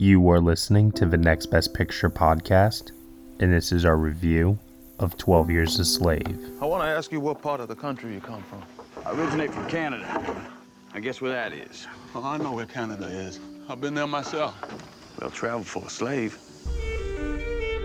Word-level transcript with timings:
You 0.00 0.28
are 0.30 0.38
listening 0.38 0.92
to 0.92 1.06
the 1.06 1.16
Next 1.16 1.46
Best 1.46 1.74
Picture 1.74 2.08
podcast, 2.08 2.92
and 3.40 3.52
this 3.52 3.72
is 3.72 3.84
our 3.84 3.96
review 3.96 4.56
of 5.00 5.16
12 5.16 5.50
Years 5.50 5.80
a 5.80 5.84
Slave. 5.84 6.38
I 6.62 6.66
want 6.66 6.84
to 6.84 6.88
ask 6.88 7.10
you 7.10 7.18
what 7.18 7.42
part 7.42 7.58
of 7.58 7.66
the 7.66 7.74
country 7.74 8.14
you 8.14 8.20
come 8.20 8.44
from. 8.44 8.62
I 9.04 9.10
originate 9.10 9.52
from 9.52 9.68
Canada. 9.68 10.06
I 10.94 11.00
guess 11.00 11.20
where 11.20 11.32
that 11.32 11.52
is. 11.52 11.88
Oh, 12.14 12.22
I 12.22 12.36
know 12.36 12.52
where 12.52 12.64
Canada 12.64 13.06
is. 13.06 13.40
I've 13.68 13.80
been 13.80 13.94
there 13.94 14.06
myself. 14.06 14.54
Well, 15.20 15.30
travel 15.30 15.64
for 15.64 15.84
a 15.84 15.90
slave. 15.90 16.38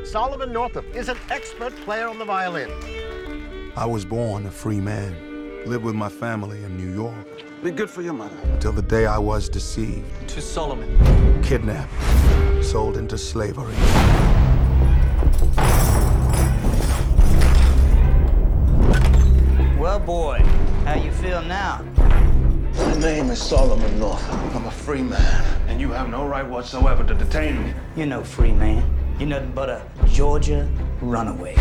Solomon 0.06 0.54
Northup 0.54 0.86
is 0.96 1.10
an 1.10 1.18
expert 1.32 1.76
player 1.78 2.08
on 2.08 2.20
the 2.20 2.26
violin. 2.26 2.70
I 3.76 3.88
was 3.88 4.06
born 4.06 4.46
a 4.46 4.52
free 4.52 4.80
man, 4.80 5.66
lived 5.66 5.84
with 5.84 5.96
my 5.96 6.10
family 6.10 6.64
in 6.64 6.78
New 6.78 6.94
York, 6.94 7.44
Be 7.64 7.72
good 7.72 7.90
for 7.90 8.02
your 8.02 8.12
mother. 8.14 8.36
until 8.52 8.74
the 8.74 8.82
day 8.82 9.06
I 9.06 9.18
was 9.18 9.48
deceived, 9.48 10.06
To 10.28 10.42
Solomon. 10.42 11.42
kidnapped, 11.42 11.94
sold 12.62 12.98
into 12.98 13.18
slavery. 13.18 13.74
Well, 19.78 20.00
boy, 20.00 20.40
how 20.86 20.96
you 20.96 21.12
feel 21.12 21.42
now? 21.42 21.84
My 22.76 22.96
name 23.00 23.30
is 23.30 23.42
Solomon 23.42 24.00
Northup. 24.00 24.56
I'm 24.56 24.66
a 24.66 24.72
free 24.72 25.02
man, 25.02 25.46
and 25.68 25.80
you 25.82 25.92
have 25.92 26.10
no 26.10 26.26
right 26.26 26.48
whatsoever 26.48 27.04
to 27.04 27.14
detain 27.14 27.64
me. 27.64 27.74
You're 27.96 28.08
no 28.08 28.24
free 28.24 28.54
man. 28.54 28.84
You're 29.20 29.30
nothing 29.30 29.52
but 29.52 29.70
a 29.70 29.86
Georgia 30.08 30.70
runaway. 31.02 31.56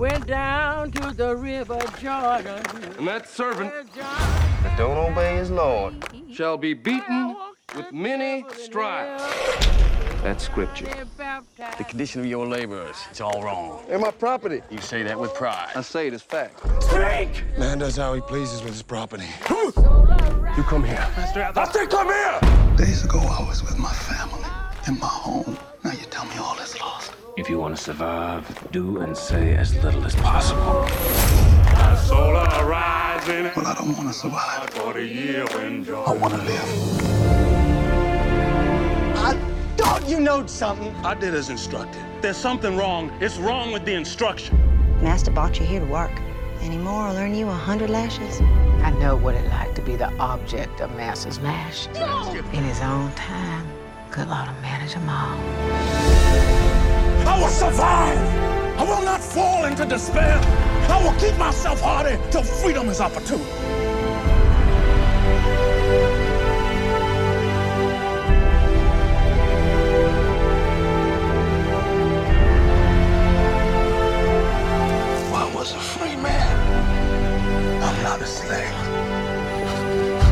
Went 0.00 0.26
down 0.26 0.92
to 0.92 1.12
the 1.12 1.36
river 1.36 1.78
Jordan. 2.00 2.64
And 2.96 3.06
that 3.06 3.28
servant 3.28 3.70
that 3.94 4.78
don't 4.78 4.96
obey 4.96 5.36
his 5.36 5.50
Lord 5.50 5.92
shall 6.32 6.56
be 6.56 6.72
beaten 6.72 7.36
with 7.76 7.92
many 7.92 8.46
stripes. 8.50 9.22
That's 10.22 10.42
scripture. 10.42 10.86
The 11.76 11.84
condition 11.84 12.22
of 12.22 12.26
your 12.26 12.46
laborers, 12.46 12.96
it's 13.10 13.20
all 13.20 13.42
wrong. 13.42 13.84
They're 13.88 13.98
my 13.98 14.10
property. 14.10 14.62
You 14.70 14.78
say 14.78 15.02
that 15.02 15.20
with 15.20 15.34
pride. 15.34 15.72
I 15.76 15.82
say 15.82 16.06
it 16.06 16.14
as 16.14 16.22
fact. 16.22 16.60
Speak! 16.82 17.44
Man 17.58 17.80
does 17.80 17.96
how 17.96 18.14
he 18.14 18.22
pleases 18.22 18.62
with 18.62 18.72
his 18.72 18.82
property. 18.82 19.28
You 19.50 20.62
come 20.62 20.82
here. 20.82 21.06
I 21.18 21.70
say 21.70 21.86
come 21.86 22.06
here! 22.06 22.40
Days 22.78 23.04
ago, 23.04 23.18
I 23.18 23.46
was 23.46 23.62
with 23.62 23.76
my 23.76 23.92
family 23.92 24.48
in 24.88 24.98
my 24.98 25.06
home. 25.06 25.58
If 27.40 27.48
you 27.48 27.58
want 27.58 27.74
to 27.74 27.82
survive, 27.82 28.44
do 28.70 29.00
and 29.00 29.16
say 29.16 29.54
as 29.54 29.74
little 29.82 30.04
as 30.04 30.14
possible. 30.14 30.86
Solar 31.96 32.44
Well, 32.66 33.66
I 33.66 33.74
don't 33.78 33.96
want 33.96 34.08
to 34.08 34.12
survive. 34.12 34.68
for 34.68 34.92
the 34.92 35.02
year 35.02 35.46
when 35.54 35.88
I 35.88 36.12
want 36.12 36.34
to 36.34 36.42
live. 36.42 36.68
I 39.16 39.32
thought 39.78 40.06
you 40.06 40.20
know 40.20 40.46
something. 40.46 40.94
I 40.96 41.14
did 41.14 41.32
as 41.32 41.48
instructed. 41.48 42.02
There's 42.20 42.36
something 42.36 42.76
wrong. 42.76 43.10
It's 43.22 43.38
wrong 43.38 43.72
with 43.72 43.86
the 43.86 43.94
instruction. 43.94 44.58
Master 45.00 45.30
brought 45.30 45.58
you 45.58 45.64
here 45.64 45.80
to 45.80 45.86
work. 45.86 46.12
Any 46.60 46.76
more 46.76 47.04
I'll 47.04 47.16
earn 47.16 47.34
you 47.34 47.48
a 47.48 47.52
hundred 47.52 47.88
lashes. 47.88 48.42
I 48.82 48.90
know 49.00 49.16
what 49.16 49.34
it 49.34 49.48
like 49.48 49.74
to 49.76 49.80
be 49.80 49.96
the 49.96 50.12
object 50.18 50.82
of 50.82 50.94
Master's 50.94 51.40
mash. 51.40 51.86
In 52.52 52.64
his 52.64 52.82
own 52.82 53.10
time, 53.12 53.66
good 54.10 54.28
Lord 54.28 54.46
will 54.46 54.60
manage 54.60 54.92
them 54.92 55.08
all. 55.08 56.59
I 57.30 57.38
will 57.38 57.48
survive. 57.48 58.18
I 58.76 58.82
will 58.82 59.04
not 59.04 59.22
fall 59.22 59.64
into 59.64 59.86
despair. 59.86 60.36
I 60.90 61.00
will 61.04 61.16
keep 61.20 61.38
myself 61.38 61.80
hardy 61.80 62.18
till 62.32 62.42
freedom 62.42 62.88
is 62.88 63.00
opportune. 63.00 63.59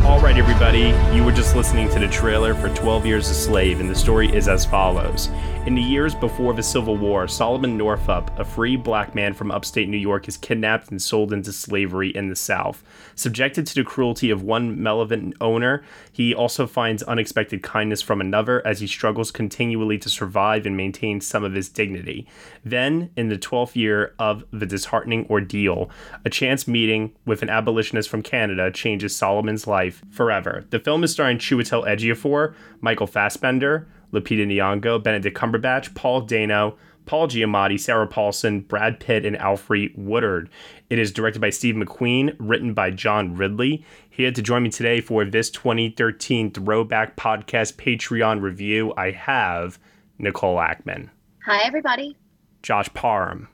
All 0.08 0.20
right, 0.20 0.38
everybody, 0.38 0.94
you 1.14 1.22
were 1.22 1.32
just 1.32 1.54
listening 1.54 1.90
to 1.90 1.98
the 1.98 2.08
trailer 2.08 2.54
for 2.54 2.70
12 2.70 3.04
Years 3.04 3.28
a 3.28 3.34
Slave, 3.34 3.78
and 3.78 3.90
the 3.90 3.94
story 3.94 4.34
is 4.34 4.48
as 4.48 4.64
follows. 4.64 5.28
In 5.66 5.74
the 5.74 5.82
years 5.82 6.14
before 6.14 6.54
the 6.54 6.62
Civil 6.62 6.96
War, 6.96 7.28
Solomon 7.28 7.76
Northup, 7.76 8.36
a 8.40 8.44
free 8.44 8.74
black 8.74 9.14
man 9.14 9.34
from 9.34 9.50
upstate 9.50 9.86
New 9.86 9.98
York, 9.98 10.26
is 10.26 10.38
kidnapped 10.38 10.90
and 10.90 11.00
sold 11.00 11.30
into 11.30 11.52
slavery 11.52 12.08
in 12.08 12.30
the 12.30 12.36
South. 12.36 12.82
Subjected 13.16 13.66
to 13.66 13.74
the 13.74 13.84
cruelty 13.84 14.30
of 14.30 14.42
one 14.42 14.82
malevolent 14.82 15.34
owner, 15.42 15.84
he 16.10 16.34
also 16.34 16.66
finds 16.66 17.02
unexpected 17.02 17.62
kindness 17.62 18.00
from 18.00 18.22
another 18.22 18.66
as 18.66 18.80
he 18.80 18.86
struggles 18.86 19.30
continually 19.30 19.98
to 19.98 20.08
survive 20.08 20.64
and 20.64 20.74
maintain 20.74 21.20
some 21.20 21.44
of 21.44 21.52
his 21.52 21.68
dignity. 21.68 22.26
Then, 22.64 23.10
in 23.14 23.28
the 23.28 23.36
12th 23.36 23.76
year 23.76 24.14
of 24.18 24.42
the 24.52 24.64
disheartening 24.64 25.26
ordeal, 25.28 25.90
a 26.24 26.30
chance 26.30 26.66
meeting 26.66 27.12
with 27.26 27.42
an 27.42 27.50
abolitionist 27.50 28.08
from 28.08 28.22
Canada 28.22 28.70
changes 28.70 29.14
Solomon's 29.14 29.66
life 29.66 29.97
forever. 30.10 30.64
The 30.70 30.80
film 30.80 31.04
is 31.04 31.12
starring 31.12 31.38
Chiwetel 31.38 31.86
Ejiofor, 31.86 32.54
Michael 32.80 33.06
Fassbender, 33.06 33.86
Lupita 34.12 34.46
Nyong'o, 34.46 35.02
Benedict 35.02 35.36
Cumberbatch, 35.36 35.94
Paul 35.94 36.22
Dano, 36.22 36.76
Paul 37.06 37.26
Giamatti, 37.28 37.80
Sarah 37.80 38.06
Paulson, 38.06 38.60
Brad 38.60 39.00
Pitt, 39.00 39.24
and 39.24 39.36
Alfre 39.36 39.96
Woodard. 39.96 40.50
It 40.90 40.98
is 40.98 41.10
directed 41.12 41.40
by 41.40 41.50
Steve 41.50 41.74
McQueen, 41.74 42.36
written 42.38 42.74
by 42.74 42.90
John 42.90 43.34
Ridley. 43.34 43.84
Here 44.10 44.30
to 44.32 44.42
join 44.42 44.62
me 44.62 44.68
today 44.70 45.00
for 45.00 45.24
this 45.24 45.48
2013 45.50 46.50
Throwback 46.52 47.16
Podcast 47.16 47.74
Patreon 47.76 48.42
review, 48.42 48.92
I 48.96 49.10
have 49.12 49.78
Nicole 50.18 50.56
Ackman, 50.56 51.08
Hi, 51.46 51.62
everybody. 51.64 52.16
Josh 52.62 52.92
Parham, 52.92 53.48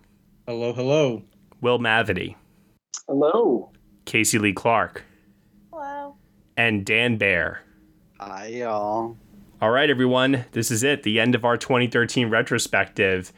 Hello, 0.46 0.72
hello. 0.72 1.22
Will 1.60 1.78
Mavity, 1.78 2.34
Hello. 3.06 3.70
Casey 4.04 4.38
Lee 4.38 4.52
Clark, 4.52 5.04
Hello. 5.72 6.16
And 6.56 6.84
Dan 6.84 7.16
Bayer. 7.16 7.60
Hi, 8.20 8.46
y'all. 8.46 9.16
All 9.60 9.70
right, 9.70 9.90
everyone, 9.90 10.44
this 10.52 10.70
is 10.70 10.82
it, 10.82 11.02
the 11.02 11.18
end 11.18 11.34
of 11.34 11.44
our 11.44 11.56
2013 11.56 12.28
retrospective. 12.28 13.32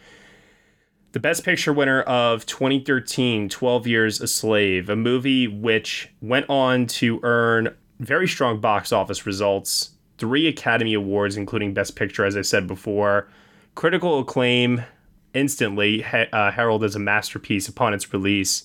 The 1.12 1.20
Best 1.20 1.44
Picture 1.44 1.72
winner 1.72 2.02
of 2.02 2.44
2013, 2.46 3.48
12 3.48 3.86
Years 3.86 4.20
a 4.20 4.26
Slave, 4.26 4.90
a 4.90 4.96
movie 4.96 5.48
which 5.48 6.10
went 6.20 6.50
on 6.50 6.86
to 6.88 7.20
earn 7.22 7.74
very 8.00 8.28
strong 8.28 8.60
box 8.60 8.92
office 8.92 9.24
results, 9.24 9.92
three 10.18 10.46
Academy 10.46 10.92
Awards, 10.94 11.36
including 11.36 11.72
Best 11.72 11.96
Picture, 11.96 12.24
as 12.24 12.36
I 12.36 12.42
said 12.42 12.66
before, 12.66 13.28
critical 13.74 14.18
acclaim 14.18 14.84
instantly, 15.32 16.02
he- 16.02 16.26
uh, 16.32 16.50
heralded 16.50 16.86
as 16.86 16.96
a 16.96 16.98
masterpiece 16.98 17.68
upon 17.68 17.94
its 17.94 18.12
release. 18.12 18.64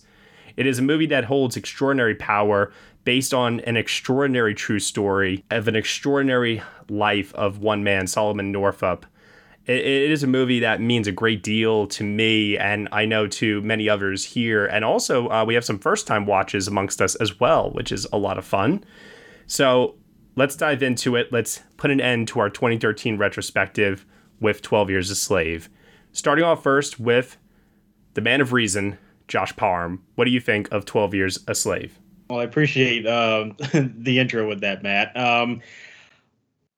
It 0.55 0.65
is 0.65 0.79
a 0.79 0.83
movie 0.83 1.05
that 1.07 1.25
holds 1.25 1.57
extraordinary 1.57 2.15
power 2.15 2.71
based 3.03 3.33
on 3.33 3.59
an 3.61 3.77
extraordinary 3.77 4.53
true 4.53 4.79
story 4.79 5.43
of 5.49 5.67
an 5.67 5.75
extraordinary 5.75 6.61
life 6.89 7.33
of 7.35 7.59
one 7.59 7.83
man, 7.83 8.07
Solomon 8.07 8.51
Northup. 8.51 9.05
It, 9.65 9.79
it 9.79 10.11
is 10.11 10.23
a 10.23 10.27
movie 10.27 10.59
that 10.59 10.81
means 10.81 11.07
a 11.07 11.11
great 11.11 11.43
deal 11.43 11.87
to 11.87 12.03
me, 12.03 12.57
and 12.57 12.87
I 12.91 13.05
know 13.05 13.27
to 13.27 13.61
many 13.61 13.89
others 13.89 14.25
here. 14.25 14.65
And 14.65 14.83
also, 14.85 15.29
uh, 15.29 15.45
we 15.45 15.55
have 15.55 15.65
some 15.65 15.79
first 15.79 16.07
time 16.07 16.25
watches 16.25 16.67
amongst 16.67 17.01
us 17.01 17.15
as 17.15 17.39
well, 17.39 17.71
which 17.71 17.91
is 17.91 18.07
a 18.11 18.17
lot 18.17 18.37
of 18.37 18.45
fun. 18.45 18.83
So 19.47 19.95
let's 20.35 20.55
dive 20.55 20.83
into 20.83 21.15
it. 21.15 21.31
Let's 21.31 21.61
put 21.77 21.91
an 21.91 22.01
end 22.01 22.27
to 22.29 22.39
our 22.39 22.49
2013 22.49 23.17
retrospective 23.17 24.05
with 24.39 24.61
12 24.61 24.89
Years 24.89 25.09
a 25.09 25.15
Slave. 25.15 25.69
Starting 26.11 26.43
off 26.43 26.63
first 26.63 26.99
with 26.99 27.37
the 28.13 28.21
man 28.21 28.41
of 28.41 28.53
reason, 28.53 28.97
Josh 29.31 29.55
Parham. 29.55 30.03
What 30.15 30.25
do 30.25 30.31
you 30.31 30.41
think 30.41 30.71
of 30.71 30.83
12 30.83 31.13
Years 31.13 31.39
a 31.47 31.55
Slave? 31.55 31.97
Well, 32.29 32.39
I 32.39 32.43
appreciate 32.43 33.07
um, 33.07 33.55
the 33.73 34.19
intro 34.19 34.47
with 34.47 34.59
that, 34.61 34.83
Matt. 34.83 35.15
Um, 35.17 35.61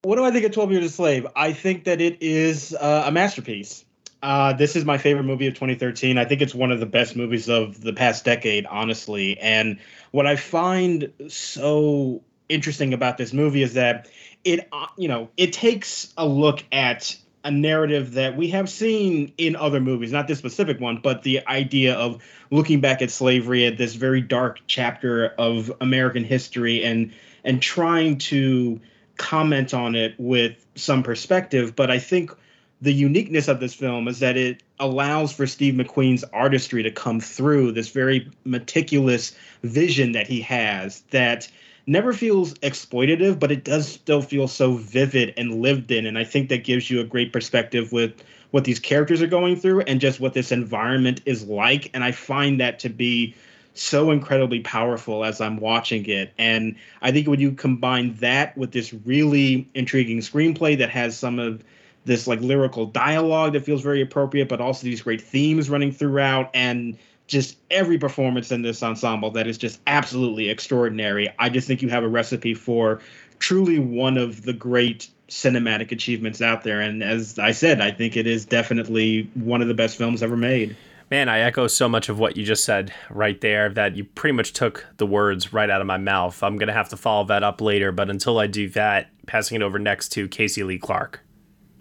what 0.03 0.17
do 0.17 0.23
I 0.23 0.31
think 0.31 0.45
of 0.45 0.51
12 0.51 0.71
Years 0.71 0.85
a 0.85 0.89
Slave? 0.89 1.27
I 1.35 1.51
think 1.51 1.85
that 1.85 1.99
it 1.99 2.21
is 2.21 2.73
uh, 2.75 3.05
a 3.07 3.11
masterpiece. 3.11 3.83
Uh, 4.21 4.53
this 4.53 4.75
is 4.75 4.85
my 4.85 4.99
favorite 4.99 5.23
movie 5.23 5.47
of 5.47 5.55
2013. 5.55 6.17
I 6.17 6.25
think 6.25 6.41
it's 6.41 6.53
one 6.53 6.71
of 6.71 6.79
the 6.79 6.85
best 6.85 7.15
movies 7.15 7.49
of 7.49 7.81
the 7.81 7.91
past 7.91 8.23
decade, 8.23 8.67
honestly. 8.67 9.37
And 9.39 9.79
what 10.11 10.27
I 10.27 10.35
find 10.35 11.11
so 11.27 12.21
interesting 12.49 12.93
about 12.93 13.17
this 13.17 13.33
movie 13.33 13.63
is 13.63 13.73
that 13.73 14.07
it, 14.43 14.67
uh, 14.71 14.87
you 14.95 15.07
know, 15.07 15.29
it 15.37 15.53
takes 15.53 16.13
a 16.17 16.27
look 16.27 16.63
at 16.71 17.17
a 17.43 17.51
narrative 17.51 18.13
that 18.13 18.37
we 18.37 18.47
have 18.49 18.69
seen 18.69 19.33
in 19.37 19.55
other 19.55 19.79
movies, 19.79 20.11
not 20.11 20.27
this 20.27 20.39
specific 20.39 20.79
one, 20.79 20.97
but 20.97 21.23
the 21.23 21.45
idea 21.47 21.93
of 21.95 22.23
looking 22.51 22.79
back 22.79 23.01
at 23.01 23.11
slavery 23.11 23.65
at 23.65 23.77
this 23.77 23.95
very 23.95 24.21
dark 24.21 24.61
chapter 24.67 25.27
of 25.37 25.71
American 25.81 26.23
history 26.23 26.83
and 26.83 27.11
and 27.43 27.61
trying 27.61 28.17
to 28.17 28.79
comment 29.17 29.73
on 29.73 29.95
it 29.95 30.15
with 30.17 30.65
some 30.75 31.03
perspective. 31.03 31.75
But 31.75 31.91
I 31.91 31.99
think 31.99 32.31
the 32.81 32.93
uniqueness 32.93 33.47
of 33.47 33.59
this 33.59 33.73
film 33.73 34.07
is 34.07 34.19
that 34.19 34.37
it 34.37 34.63
allows 34.79 35.31
for 35.31 35.47
Steve 35.47 35.73
McQueen's 35.73 36.23
artistry 36.33 36.83
to 36.83 36.91
come 36.91 37.19
through 37.19 37.71
this 37.71 37.89
very 37.89 38.29
meticulous 38.43 39.35
vision 39.63 40.13
that 40.13 40.27
he 40.27 40.41
has 40.41 41.01
that 41.11 41.49
never 41.85 42.13
feels 42.13 42.53
exploitative, 42.55 43.39
but 43.39 43.51
it 43.51 43.63
does 43.63 43.87
still 43.87 44.21
feel 44.21 44.47
so 44.47 44.75
vivid 44.75 45.33
and 45.37 45.61
lived 45.61 45.91
in. 45.91 46.05
And 46.05 46.17
I 46.17 46.23
think 46.23 46.49
that 46.49 46.63
gives 46.63 46.89
you 46.89 47.01
a 47.01 47.03
great 47.03 47.33
perspective 47.33 47.91
with 47.91 48.23
what 48.51 48.63
these 48.63 48.79
characters 48.79 49.21
are 49.21 49.27
going 49.27 49.55
through 49.55 49.81
and 49.81 49.99
just 49.99 50.19
what 50.19 50.33
this 50.33 50.51
environment 50.51 51.21
is 51.25 51.45
like. 51.45 51.89
And 51.93 52.03
I 52.03 52.11
find 52.11 52.59
that 52.59 52.79
to 52.79 52.89
be 52.89 53.35
so 53.73 54.11
incredibly 54.11 54.59
powerful 54.59 55.25
as 55.25 55.41
I'm 55.41 55.57
watching 55.57 56.05
it. 56.07 56.31
And 56.37 56.75
I 57.01 57.11
think 57.11 57.27
when 57.27 57.39
you 57.39 57.51
combine 57.51 58.13
that 58.15 58.55
with 58.57 58.71
this 58.71 58.93
really 59.05 59.67
intriguing 59.73 60.19
screenplay 60.19 60.77
that 60.77 60.91
has 60.91 61.17
some 61.17 61.39
of 61.39 61.63
this 62.05 62.27
like 62.27 62.41
lyrical 62.41 62.85
dialogue 62.85 63.53
that 63.53 63.63
feels 63.63 63.81
very 63.81 64.01
appropriate, 64.01 64.49
but 64.49 64.61
also 64.61 64.83
these 64.83 65.01
great 65.01 65.21
themes 65.21 65.69
running 65.69 65.91
throughout 65.91 66.51
and 66.53 66.97
just 67.33 67.57
every 67.69 67.97
performance 67.97 68.51
in 68.51 68.61
this 68.61 68.81
ensemble 68.81 69.31
that 69.31 69.47
is 69.47 69.57
just 69.57 69.81
absolutely 69.87 70.49
extraordinary. 70.49 71.27
I 71.39 71.49
just 71.49 71.67
think 71.67 71.81
you 71.81 71.89
have 71.89 72.03
a 72.03 72.07
recipe 72.07 72.53
for 72.53 73.01
truly 73.39 73.79
one 73.79 74.17
of 74.17 74.43
the 74.43 74.53
great 74.53 75.09
cinematic 75.27 75.91
achievements 75.91 76.41
out 76.41 76.63
there. 76.63 76.79
And 76.79 77.03
as 77.03 77.39
I 77.39 77.51
said, 77.51 77.81
I 77.81 77.91
think 77.91 78.15
it 78.15 78.27
is 78.27 78.45
definitely 78.45 79.29
one 79.33 79.61
of 79.61 79.67
the 79.67 79.73
best 79.73 79.97
films 79.97 80.23
ever 80.23 80.37
made. 80.37 80.77
Man, 81.11 81.27
I 81.27 81.39
echo 81.39 81.67
so 81.67 81.89
much 81.89 82.07
of 82.07 82.17
what 82.17 82.37
you 82.37 82.45
just 82.45 82.63
said 82.63 82.93
right 83.09 83.39
there 83.41 83.69
that 83.69 83.95
you 83.95 84.03
pretty 84.03 84.33
much 84.33 84.53
took 84.53 84.85
the 84.97 85.05
words 85.05 85.51
right 85.51 85.69
out 85.69 85.81
of 85.81 85.87
my 85.87 85.97
mouth. 85.97 86.41
I'm 86.41 86.57
going 86.57 86.67
to 86.67 86.73
have 86.73 86.89
to 86.89 86.97
follow 86.97 87.25
that 87.25 87.43
up 87.43 87.61
later, 87.61 87.91
but 87.91 88.09
until 88.09 88.39
I 88.39 88.47
do 88.47 88.69
that, 88.69 89.09
passing 89.25 89.55
it 89.55 89.63
over 89.63 89.77
next 89.79 90.09
to 90.13 90.27
Casey 90.27 90.63
Lee 90.63 90.79
Clark. 90.79 91.22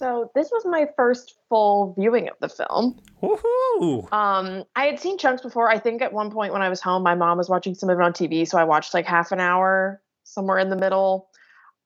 So 0.02 0.32
this 0.34 0.50
was 0.50 0.64
my 0.66 0.88
first 0.96 1.36
full 1.48 1.94
viewing 1.96 2.28
of 2.28 2.34
the 2.40 2.48
film. 2.48 3.00
Woohoo! 3.22 4.12
Um, 4.12 4.64
I 4.74 4.86
had 4.86 4.98
seen 4.98 5.16
chunks 5.16 5.42
before. 5.42 5.70
I 5.70 5.78
think 5.78 6.02
at 6.02 6.12
one 6.12 6.32
point 6.32 6.52
when 6.52 6.60
I 6.60 6.68
was 6.68 6.80
home, 6.80 7.04
my 7.04 7.14
mom 7.14 7.38
was 7.38 7.48
watching 7.48 7.76
some 7.76 7.88
of 7.88 8.00
it 8.00 8.02
on 8.02 8.12
TV, 8.12 8.44
so 8.44 8.58
I 8.58 8.64
watched 8.64 8.94
like 8.94 9.06
half 9.06 9.30
an 9.30 9.38
hour 9.38 10.02
somewhere 10.24 10.58
in 10.58 10.70
the 10.70 10.76
middle. 10.76 11.28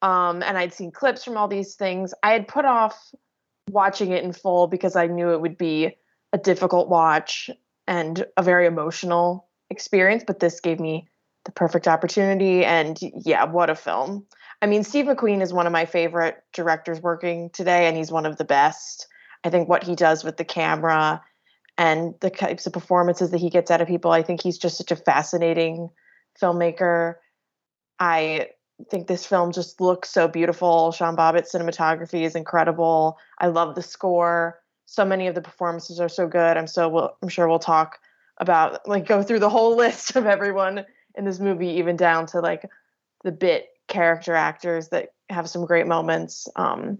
Um, 0.00 0.42
and 0.42 0.56
I'd 0.56 0.72
seen 0.72 0.92
clips 0.92 1.24
from 1.24 1.36
all 1.36 1.46
these 1.46 1.74
things. 1.74 2.14
I 2.22 2.32
had 2.32 2.48
put 2.48 2.64
off 2.64 2.98
watching 3.68 4.12
it 4.12 4.24
in 4.24 4.32
full 4.32 4.66
because 4.66 4.96
I 4.96 5.08
knew 5.08 5.32
it 5.32 5.42
would 5.42 5.58
be 5.58 5.94
a 6.32 6.38
difficult 6.38 6.88
watch 6.88 7.50
and 7.86 8.24
a 8.38 8.42
very 8.42 8.64
emotional 8.64 9.46
experience, 9.68 10.24
but 10.26 10.40
this 10.40 10.60
gave 10.60 10.80
me 10.80 11.06
the 11.44 11.52
perfect 11.52 11.86
opportunity. 11.86 12.64
And 12.64 12.98
yeah, 13.26 13.44
what 13.44 13.68
a 13.68 13.74
film! 13.74 14.24
I 14.62 14.66
mean, 14.66 14.84
Steve 14.84 15.06
McQueen 15.06 15.42
is 15.42 15.52
one 15.52 15.66
of 15.66 15.72
my 15.72 15.84
favorite 15.84 16.42
directors 16.52 17.00
working 17.00 17.50
today, 17.50 17.86
and 17.86 17.96
he's 17.96 18.10
one 18.10 18.26
of 18.26 18.36
the 18.36 18.44
best. 18.44 19.06
I 19.44 19.50
think 19.50 19.68
what 19.68 19.84
he 19.84 19.94
does 19.94 20.24
with 20.24 20.38
the 20.38 20.44
camera 20.44 21.22
and 21.78 22.14
the 22.20 22.30
types 22.30 22.66
of 22.66 22.72
performances 22.72 23.30
that 23.30 23.40
he 23.40 23.50
gets 23.50 23.70
out 23.70 23.80
of 23.80 23.88
people, 23.88 24.10
I 24.10 24.22
think 24.22 24.42
he's 24.42 24.58
just 24.58 24.78
such 24.78 24.90
a 24.90 24.96
fascinating 24.96 25.90
filmmaker. 26.40 27.16
I 28.00 28.48
think 28.90 29.06
this 29.06 29.26
film 29.26 29.52
just 29.52 29.80
looks 29.80 30.10
so 30.10 30.28
beautiful. 30.28 30.92
Sean 30.92 31.16
Bobbitt's 31.16 31.54
cinematography 31.54 32.22
is 32.22 32.34
incredible. 32.34 33.18
I 33.38 33.48
love 33.48 33.74
the 33.74 33.82
score. 33.82 34.60
So 34.86 35.04
many 35.04 35.26
of 35.26 35.34
the 35.34 35.42
performances 35.42 36.00
are 36.00 36.08
so 36.08 36.26
good. 36.26 36.56
I'm 36.56 36.66
so 36.66 36.88
we'll, 36.88 37.16
I'm 37.22 37.28
sure 37.28 37.48
we'll 37.48 37.58
talk 37.58 37.98
about 38.38 38.86
like 38.88 39.06
go 39.06 39.22
through 39.22 39.40
the 39.40 39.50
whole 39.50 39.76
list 39.76 40.16
of 40.16 40.26
everyone 40.26 40.84
in 41.14 41.24
this 41.24 41.40
movie, 41.40 41.70
even 41.70 41.96
down 41.96 42.26
to 42.26 42.40
like 42.40 42.68
the 43.24 43.32
bit 43.32 43.68
character 43.88 44.34
actors 44.34 44.88
that 44.88 45.10
have 45.28 45.48
some 45.48 45.64
great 45.64 45.86
moments. 45.86 46.48
Um, 46.56 46.98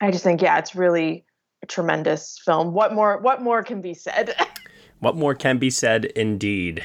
I 0.00 0.10
just 0.10 0.24
think, 0.24 0.42
yeah, 0.42 0.58
it's 0.58 0.74
really 0.74 1.24
a 1.62 1.66
tremendous 1.66 2.40
film. 2.44 2.72
What 2.72 2.94
more? 2.94 3.18
What 3.20 3.42
more 3.42 3.62
can 3.62 3.80
be 3.80 3.94
said? 3.94 4.34
what 5.00 5.16
more 5.16 5.34
can 5.34 5.58
be 5.58 5.70
said, 5.70 6.04
indeed. 6.04 6.84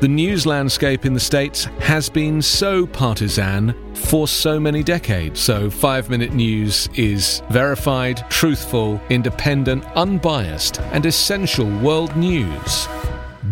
the 0.00 0.08
news 0.08 0.46
landscape 0.46 1.04
in 1.04 1.12
the 1.12 1.20
States 1.20 1.64
has 1.80 2.08
been 2.08 2.40
so 2.40 2.86
partisan 2.86 3.74
for 3.94 4.26
so 4.26 4.58
many 4.58 4.82
decades. 4.82 5.38
So, 5.40 5.68
five 5.68 6.08
minute 6.08 6.32
news 6.32 6.88
is 6.94 7.42
verified, 7.50 8.24
truthful, 8.30 8.98
independent, 9.10 9.84
unbiased, 9.96 10.80
and 10.92 11.04
essential 11.04 11.66
world 11.80 12.16
news 12.16 12.88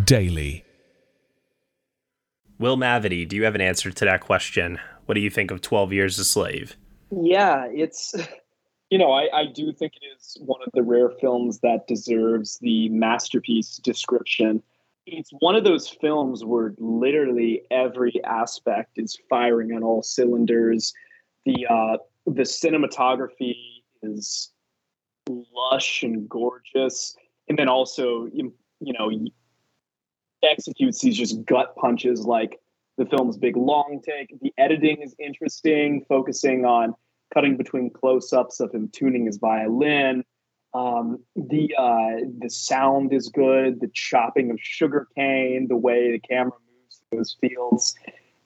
daily. 0.04 0.64
Will 2.58 2.78
Mavity, 2.78 3.28
do 3.28 3.36
you 3.36 3.44
have 3.44 3.54
an 3.54 3.60
answer 3.60 3.90
to 3.90 4.04
that 4.06 4.22
question? 4.22 4.80
What 5.04 5.16
do 5.16 5.20
you 5.20 5.30
think 5.30 5.50
of 5.50 5.60
12 5.60 5.92
Years 5.92 6.18
a 6.18 6.24
Slave? 6.24 6.76
Yeah, 7.10 7.66
it's, 7.70 8.14
you 8.90 8.96
know, 8.96 9.12
I, 9.12 9.40
I 9.40 9.46
do 9.46 9.70
think 9.74 9.92
it 10.00 10.06
is 10.18 10.38
one 10.40 10.60
of 10.66 10.72
the 10.72 10.82
rare 10.82 11.10
films 11.10 11.60
that 11.60 11.86
deserves 11.86 12.58
the 12.58 12.88
masterpiece 12.88 13.76
description 13.76 14.62
it's 15.12 15.30
one 15.40 15.56
of 15.56 15.64
those 15.64 15.88
films 15.88 16.44
where 16.44 16.74
literally 16.78 17.62
every 17.70 18.22
aspect 18.24 18.92
is 18.96 19.18
firing 19.28 19.72
on 19.72 19.82
all 19.82 20.02
cylinders. 20.02 20.92
The 21.46 21.66
uh, 21.68 21.96
the 22.26 22.42
cinematography 22.42 23.56
is 24.02 24.50
lush 25.28 26.02
and 26.02 26.28
gorgeous, 26.28 27.16
and 27.48 27.58
then 27.58 27.68
also 27.68 28.26
you, 28.32 28.52
you 28.80 28.92
know 28.92 29.10
executes 30.42 31.00
these 31.00 31.16
just 31.16 31.44
gut 31.46 31.74
punches 31.76 32.24
like 32.24 32.60
the 32.96 33.06
film's 33.06 33.36
big 33.36 33.56
long 33.56 34.00
take. 34.04 34.38
The 34.40 34.52
editing 34.58 35.02
is 35.02 35.14
interesting, 35.18 36.04
focusing 36.08 36.64
on 36.64 36.94
cutting 37.32 37.56
between 37.56 37.90
close 37.90 38.32
ups 38.32 38.60
of 38.60 38.72
him 38.72 38.88
tuning 38.92 39.26
his 39.26 39.38
violin 39.38 40.24
um, 40.74 41.18
the 41.34 41.74
uh, 41.76 42.26
the 42.40 42.50
sound 42.50 43.12
is 43.12 43.28
good. 43.28 43.80
The 43.80 43.90
chopping 43.94 44.50
of 44.50 44.58
sugar 44.60 45.08
cane, 45.16 45.66
the 45.68 45.76
way 45.76 46.12
the 46.12 46.18
camera 46.18 46.52
moves 46.52 47.00
those 47.10 47.36
fields, 47.40 47.94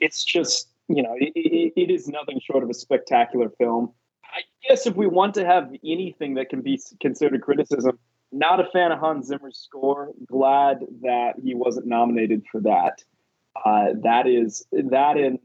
it's 0.00 0.24
just 0.24 0.68
you 0.88 1.02
know 1.02 1.14
it, 1.16 1.32
it, 1.34 1.72
it 1.76 1.90
is 1.90 2.08
nothing 2.08 2.40
short 2.40 2.62
of 2.62 2.70
a 2.70 2.74
spectacular 2.74 3.50
film. 3.58 3.92
I 4.24 4.42
guess 4.66 4.86
if 4.86 4.94
we 4.96 5.06
want 5.06 5.34
to 5.34 5.44
have 5.44 5.70
anything 5.84 6.34
that 6.34 6.48
can 6.48 6.62
be 6.62 6.80
considered 7.00 7.42
criticism, 7.42 7.98
not 8.30 8.60
a 8.60 8.70
fan 8.72 8.92
of 8.92 8.98
Hans 8.98 9.26
Zimmer's 9.26 9.58
score. 9.58 10.10
Glad 10.26 10.78
that 11.02 11.34
he 11.42 11.54
wasn't 11.54 11.86
nominated 11.86 12.42
for 12.50 12.60
that. 12.62 13.02
Uh, 13.64 13.88
that 14.02 14.26
is 14.26 14.64
that 14.72 15.16
and 15.18 15.38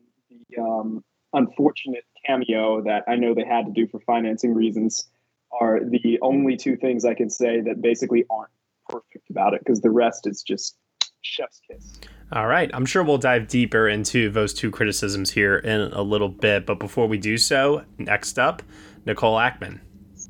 the 0.50 0.62
um, 0.62 1.04
unfortunate 1.34 2.06
cameo 2.26 2.82
that 2.84 3.04
I 3.08 3.16
know 3.16 3.34
they 3.34 3.46
had 3.46 3.66
to 3.66 3.72
do 3.72 3.88
for 3.88 4.00
financing 4.02 4.54
reasons 4.54 5.10
are 5.60 5.80
the 5.84 6.20
only 6.22 6.58
two 6.58 6.75
things 6.75 7.06
I 7.06 7.13
can 7.13 7.30
say 7.30 7.62
that 7.62 7.82
basically 7.82 8.25
aren't 8.30 8.51
perfect 8.89 9.30
about 9.30 9.54
it 9.54 9.62
because 9.62 9.82
the 9.82 9.89
rest 9.89 10.27
is 10.27 10.44
just 10.44 10.77
chef's 11.22 11.62
kiss. 11.70 12.00
All 12.32 12.48
right. 12.48 12.70
I'm 12.74 12.86
sure 12.86 13.04
we'll 13.04 13.18
dive 13.18 13.48
deeper 13.48 13.88
into 13.88 14.30
those 14.30 14.54
two 14.54 14.70
criticisms 14.72 15.32
here 15.32 15.58
in 15.58 15.82
a 15.94 16.01
little 16.01 16.30
bit. 16.30 16.66
But 16.66 16.80
before 16.80 17.08
we 17.08 17.18
do 17.18 17.38
so, 17.38 17.84
next 17.98 18.38
up, 18.38 18.62
Nicole 19.06 19.38
Ackman. 19.38 19.80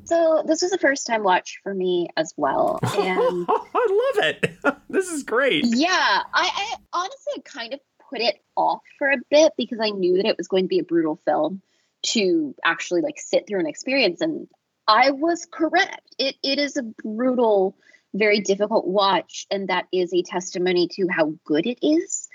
So 0.04 0.42
this 0.46 0.62
was 0.62 0.72
a 0.72 0.78
first 0.78 1.06
time 1.06 1.22
watch 1.22 1.58
for 1.62 1.74
me 1.74 2.08
as 2.16 2.32
well. 2.36 2.78
And 2.98 3.46
I 3.48 4.12
love 4.14 4.24
it. 4.24 4.56
this 4.88 5.08
is 5.08 5.22
great. 5.22 5.64
Yeah. 5.66 5.88
I, 5.88 6.22
I 6.34 6.74
honestly 6.92 7.42
kind 7.44 7.74
of 7.74 7.80
put 8.08 8.20
it 8.20 8.36
off 8.56 8.82
for 8.98 9.10
a 9.10 9.18
bit 9.30 9.52
because 9.56 9.78
I 9.82 9.90
knew 9.90 10.16
that 10.16 10.26
it 10.26 10.38
was 10.38 10.48
going 10.48 10.64
to 10.64 10.68
be 10.68 10.78
a 10.78 10.84
brutal 10.84 11.20
film 11.24 11.62
to 12.06 12.54
actually 12.64 13.00
like 13.00 13.18
sit 13.18 13.46
through 13.46 13.60
an 13.60 13.66
experience 13.66 14.20
and 14.20 14.46
I 14.88 15.10
was 15.10 15.46
correct. 15.50 16.14
It 16.18 16.36
it 16.42 16.58
is 16.58 16.76
a 16.76 16.82
brutal, 16.82 17.76
very 18.14 18.40
difficult 18.40 18.86
watch, 18.86 19.46
and 19.50 19.68
that 19.68 19.86
is 19.92 20.12
a 20.14 20.22
testimony 20.22 20.88
to 20.92 21.06
how 21.08 21.34
good 21.44 21.66
it 21.66 21.78
is. 21.86 22.28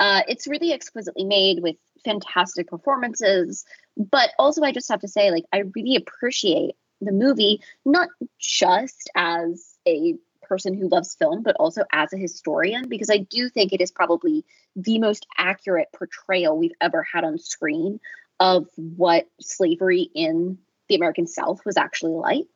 Uh, 0.00 0.22
it's 0.26 0.46
really 0.48 0.72
exquisitely 0.72 1.24
made 1.24 1.60
with 1.62 1.76
fantastic 2.04 2.68
performances, 2.68 3.64
but 3.96 4.30
also 4.38 4.62
I 4.62 4.72
just 4.72 4.88
have 4.88 5.00
to 5.00 5.08
say, 5.08 5.30
like, 5.30 5.44
I 5.52 5.64
really 5.74 5.96
appreciate 5.96 6.76
the 7.00 7.12
movie 7.12 7.60
not 7.84 8.08
just 8.38 9.10
as 9.14 9.76
a 9.86 10.14
person 10.42 10.72
who 10.72 10.88
loves 10.88 11.14
film, 11.14 11.42
but 11.42 11.56
also 11.60 11.82
as 11.92 12.12
a 12.12 12.16
historian, 12.16 12.88
because 12.88 13.10
I 13.10 13.18
do 13.18 13.50
think 13.50 13.72
it 13.72 13.82
is 13.82 13.90
probably 13.90 14.44
the 14.76 14.98
most 14.98 15.26
accurate 15.36 15.88
portrayal 15.94 16.56
we've 16.56 16.72
ever 16.80 17.02
had 17.12 17.24
on 17.24 17.38
screen 17.38 18.00
of 18.40 18.66
what 18.76 19.26
slavery 19.40 20.08
in 20.14 20.58
the 20.88 20.94
American 20.94 21.26
South 21.26 21.64
was 21.64 21.76
actually 21.76 22.12
like. 22.12 22.46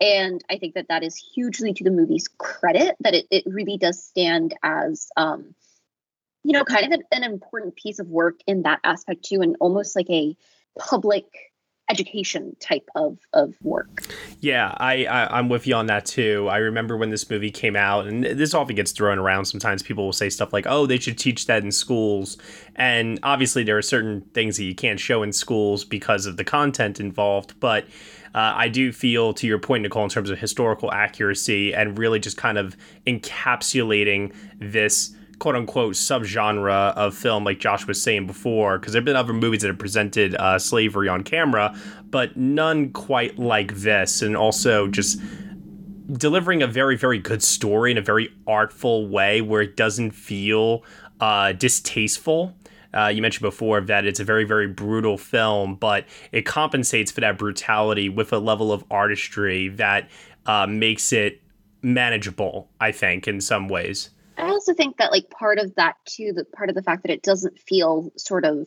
And 0.00 0.42
I 0.50 0.58
think 0.58 0.74
that 0.74 0.88
that 0.88 1.04
is 1.04 1.16
hugely 1.16 1.72
to 1.74 1.84
the 1.84 1.90
movie's 1.90 2.28
credit, 2.38 2.96
that 3.00 3.14
it, 3.14 3.26
it 3.30 3.44
really 3.46 3.76
does 3.76 4.02
stand 4.02 4.54
as, 4.62 5.08
um, 5.16 5.54
you 6.42 6.52
know, 6.52 6.64
kind 6.64 6.86
of 6.86 6.92
an, 6.92 7.02
an 7.12 7.22
important 7.22 7.76
piece 7.76 8.00
of 8.00 8.08
work 8.08 8.40
in 8.46 8.62
that 8.62 8.80
aspect 8.82 9.24
too, 9.24 9.42
and 9.42 9.56
almost 9.60 9.94
like 9.94 10.10
a 10.10 10.36
public 10.76 11.51
education 11.92 12.56
type 12.58 12.88
of 12.94 13.18
of 13.32 13.54
work. 13.62 14.02
Yeah, 14.40 14.74
I, 14.78 15.04
I 15.04 15.38
am 15.38 15.48
with 15.48 15.66
you 15.66 15.74
on 15.74 15.86
that 15.86 16.06
too. 16.06 16.48
I 16.50 16.56
remember 16.56 16.96
when 16.96 17.10
this 17.10 17.28
movie 17.28 17.50
came 17.50 17.76
out, 17.76 18.06
and 18.06 18.24
this 18.24 18.54
often 18.54 18.74
gets 18.74 18.92
thrown 18.92 19.18
around. 19.18 19.44
Sometimes 19.44 19.82
people 19.82 20.04
will 20.04 20.12
say 20.12 20.30
stuff 20.30 20.52
like, 20.52 20.66
"Oh, 20.66 20.86
they 20.86 20.98
should 20.98 21.18
teach 21.18 21.46
that 21.46 21.62
in 21.62 21.70
schools," 21.70 22.38
and 22.74 23.20
obviously 23.22 23.62
there 23.62 23.76
are 23.76 23.82
certain 23.82 24.22
things 24.32 24.56
that 24.56 24.64
you 24.64 24.74
can't 24.74 24.98
show 24.98 25.22
in 25.22 25.32
schools 25.32 25.84
because 25.84 26.26
of 26.26 26.36
the 26.36 26.44
content 26.44 26.98
involved, 26.98 27.58
but. 27.60 27.86
Uh, 28.34 28.54
I 28.56 28.68
do 28.68 28.92
feel, 28.92 29.34
to 29.34 29.46
your 29.46 29.58
point, 29.58 29.82
Nicole, 29.82 30.04
in 30.04 30.08
terms 30.08 30.30
of 30.30 30.38
historical 30.38 30.90
accuracy 30.90 31.74
and 31.74 31.98
really 31.98 32.18
just 32.18 32.38
kind 32.38 32.56
of 32.56 32.74
encapsulating 33.06 34.32
this 34.58 35.14
quote 35.38 35.56
unquote 35.56 35.94
subgenre 35.94 36.94
of 36.94 37.16
film, 37.16 37.44
like 37.44 37.58
Josh 37.58 37.86
was 37.86 38.02
saying 38.02 38.26
before, 38.26 38.78
because 38.78 38.92
there 38.92 39.00
have 39.00 39.04
been 39.04 39.16
other 39.16 39.32
movies 39.32 39.62
that 39.62 39.68
have 39.68 39.78
presented 39.78 40.34
uh, 40.36 40.58
slavery 40.58 41.08
on 41.08 41.22
camera, 41.24 41.76
but 42.10 42.36
none 42.36 42.92
quite 42.92 43.38
like 43.38 43.74
this. 43.74 44.22
And 44.22 44.36
also 44.36 44.86
just 44.86 45.20
delivering 46.12 46.62
a 46.62 46.66
very, 46.66 46.96
very 46.96 47.18
good 47.18 47.42
story 47.42 47.90
in 47.90 47.98
a 47.98 48.02
very 48.02 48.32
artful 48.46 49.08
way 49.08 49.40
where 49.40 49.62
it 49.62 49.76
doesn't 49.76 50.12
feel 50.12 50.84
uh, 51.20 51.52
distasteful. 51.52 52.54
Uh, 52.94 53.06
you 53.06 53.22
mentioned 53.22 53.42
before 53.42 53.80
that 53.80 54.04
it's 54.04 54.20
a 54.20 54.24
very, 54.24 54.44
very 54.44 54.68
brutal 54.68 55.16
film, 55.16 55.74
but 55.76 56.04
it 56.30 56.42
compensates 56.42 57.10
for 57.10 57.22
that 57.22 57.38
brutality 57.38 58.08
with 58.08 58.32
a 58.32 58.38
level 58.38 58.70
of 58.70 58.84
artistry 58.90 59.68
that 59.68 60.10
uh, 60.44 60.66
makes 60.66 61.12
it 61.12 61.40
manageable, 61.80 62.68
I 62.80 62.92
think, 62.92 63.26
in 63.26 63.40
some 63.40 63.68
ways. 63.68 64.10
I 64.36 64.48
also 64.48 64.74
think 64.74 64.98
that 64.98 65.12
like 65.12 65.30
part 65.30 65.58
of 65.58 65.74
that 65.76 65.96
too, 66.06 66.32
the 66.34 66.44
part 66.44 66.68
of 66.68 66.74
the 66.74 66.82
fact 66.82 67.02
that 67.02 67.12
it 67.12 67.22
doesn't 67.22 67.58
feel 67.58 68.12
sort 68.16 68.44
of 68.44 68.66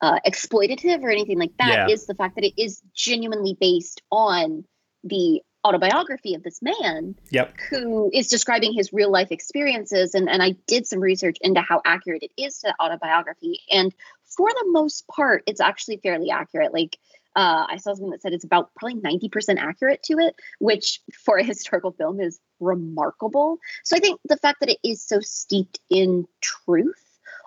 uh, 0.00 0.18
exploitative 0.26 1.02
or 1.02 1.10
anything 1.10 1.38
like 1.38 1.56
that 1.58 1.88
yeah. 1.88 1.94
is 1.94 2.06
the 2.06 2.14
fact 2.14 2.34
that 2.34 2.44
it 2.44 2.60
is 2.60 2.82
genuinely 2.94 3.56
based 3.58 4.02
on 4.10 4.64
the 5.04 5.40
autobiography 5.64 6.34
of 6.34 6.42
this 6.42 6.60
man 6.60 7.14
yep. 7.30 7.54
who 7.70 8.10
is 8.12 8.26
describing 8.26 8.72
his 8.72 8.92
real 8.92 9.12
life 9.12 9.30
experiences 9.30 10.12
and, 10.14 10.28
and 10.28 10.42
i 10.42 10.56
did 10.66 10.84
some 10.88 10.98
research 10.98 11.36
into 11.40 11.60
how 11.60 11.80
accurate 11.84 12.24
it 12.24 12.32
is 12.36 12.58
to 12.58 12.66
the 12.66 12.84
autobiography 12.84 13.60
and 13.70 13.94
for 14.36 14.48
the 14.48 14.64
most 14.70 15.06
part 15.06 15.44
it's 15.46 15.60
actually 15.60 15.98
fairly 15.98 16.30
accurate 16.30 16.72
like 16.72 16.98
uh, 17.34 17.66
I 17.68 17.76
saw 17.78 17.94
something 17.94 18.10
that 18.10 18.22
said 18.22 18.32
it's 18.32 18.44
about 18.44 18.70
probably 18.74 19.00
90% 19.00 19.58
accurate 19.58 20.02
to 20.04 20.14
it, 20.18 20.34
which 20.58 21.00
for 21.24 21.38
a 21.38 21.44
historical 21.44 21.92
film 21.92 22.20
is 22.20 22.40
remarkable. 22.60 23.58
So 23.84 23.96
I 23.96 24.00
think 24.00 24.20
the 24.24 24.36
fact 24.36 24.60
that 24.60 24.70
it 24.70 24.78
is 24.84 25.02
so 25.02 25.20
steeped 25.20 25.80
in 25.90 26.26
truth 26.40 27.02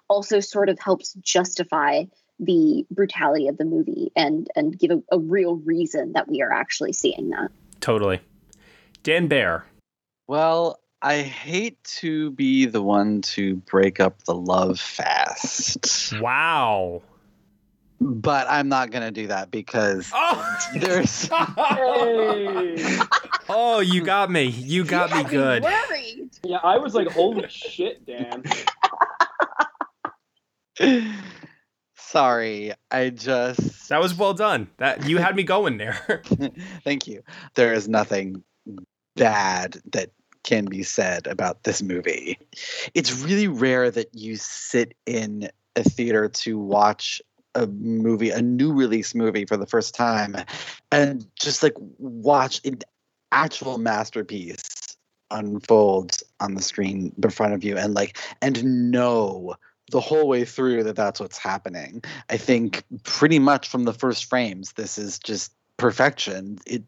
also 0.07 0.39
sort 0.39 0.69
of 0.69 0.79
helps 0.79 1.13
justify 1.15 2.05
the 2.39 2.85
brutality 2.91 3.47
of 3.47 3.57
the 3.57 3.63
movie 3.63 4.11
and 4.13 4.49
and 4.57 4.77
give 4.77 4.91
a, 4.91 5.01
a 5.09 5.17
real 5.17 5.55
reason 5.55 6.11
that 6.13 6.27
we 6.27 6.41
are 6.41 6.51
actually 6.51 6.91
seeing 6.91 7.29
that. 7.29 7.49
Totally. 7.79 8.19
Dan 9.03 9.27
Bayer. 9.27 9.63
Well, 10.27 10.79
I 11.01 11.21
hate 11.21 11.81
to 11.99 12.31
be 12.31 12.65
the 12.65 12.81
one 12.81 13.21
to 13.21 13.55
break 13.55 13.99
up 13.99 14.23
the 14.23 14.35
love 14.35 14.79
fast. 14.79 16.13
Wow 16.19 17.03
but 17.99 18.47
I'm 18.49 18.69
not 18.69 18.91
gonna 18.91 19.11
do 19.11 19.27
that 19.27 19.51
because 19.51 20.11
oh. 20.13 20.57
there's. 20.75 21.29
oh, 23.49 23.79
you 23.79 24.03
got 24.03 24.29
me! 24.31 24.45
You 24.45 24.83
got 24.83 25.15
me 25.15 25.23
good. 25.23 25.63
Worried. 25.63 26.29
Yeah, 26.43 26.59
I 26.63 26.77
was 26.77 26.93
like, 26.93 27.09
"Holy 27.09 27.47
shit, 27.49 28.05
Dan!" 28.05 28.43
Sorry, 31.95 32.73
I 32.91 33.09
just. 33.09 33.89
That 33.89 34.01
was 34.01 34.13
well 34.13 34.33
done. 34.33 34.69
That 34.77 35.07
you 35.07 35.17
had 35.17 35.35
me 35.35 35.43
going 35.43 35.77
there. 35.77 36.23
Thank 36.83 37.07
you. 37.07 37.23
There 37.55 37.73
is 37.73 37.87
nothing 37.87 38.43
bad 39.15 39.77
that 39.91 40.11
can 40.43 40.65
be 40.65 40.83
said 40.83 41.27
about 41.27 41.63
this 41.63 41.81
movie. 41.81 42.37
It's 42.93 43.11
really 43.23 43.47
rare 43.47 43.89
that 43.89 44.13
you 44.13 44.35
sit 44.35 44.93
in 45.05 45.49
a 45.75 45.83
theater 45.83 46.29
to 46.29 46.57
watch 46.59 47.21
a 47.55 47.67
movie, 47.67 48.29
a 48.29 48.41
new 48.41 48.73
release 48.73 49.15
movie 49.15 49.45
for 49.45 49.57
the 49.57 49.65
first 49.65 49.95
time, 49.95 50.35
and 50.91 51.25
just 51.35 51.63
like 51.63 51.73
watch 51.97 52.61
an 52.65 52.79
actual 53.31 53.77
masterpiece 53.77 54.97
unfolds 55.31 56.23
on 56.39 56.53
the 56.53 56.61
screen 56.61 57.13
in 57.21 57.29
front 57.29 57.53
of 57.53 57.63
you, 57.63 57.77
and 57.77 57.93
like 57.93 58.17
and 58.41 58.63
know 58.91 59.55
the 59.91 60.01
whole 60.01 60.27
way 60.27 60.45
through 60.45 60.83
that 60.83 60.95
that's 60.95 61.19
what's 61.19 61.37
happening. 61.37 62.03
I 62.29 62.37
think 62.37 62.83
pretty 63.03 63.39
much 63.39 63.67
from 63.67 63.83
the 63.83 63.93
first 63.93 64.25
frames, 64.25 64.73
this 64.73 64.97
is 64.97 65.19
just 65.19 65.53
perfection. 65.77 66.59
It 66.65 66.83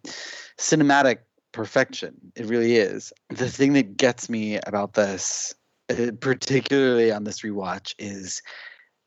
cinematic 0.57 1.19
perfection. 1.51 2.15
It 2.36 2.45
really 2.45 2.75
is. 2.75 3.13
The 3.29 3.50
thing 3.50 3.74
that 3.74 3.97
gets 3.97 4.29
me 4.29 4.59
about 4.65 4.93
this, 4.93 5.53
uh, 5.89 6.12
particularly 6.19 7.12
on 7.12 7.24
this 7.24 7.41
rewatch, 7.41 7.93
is 8.00 8.41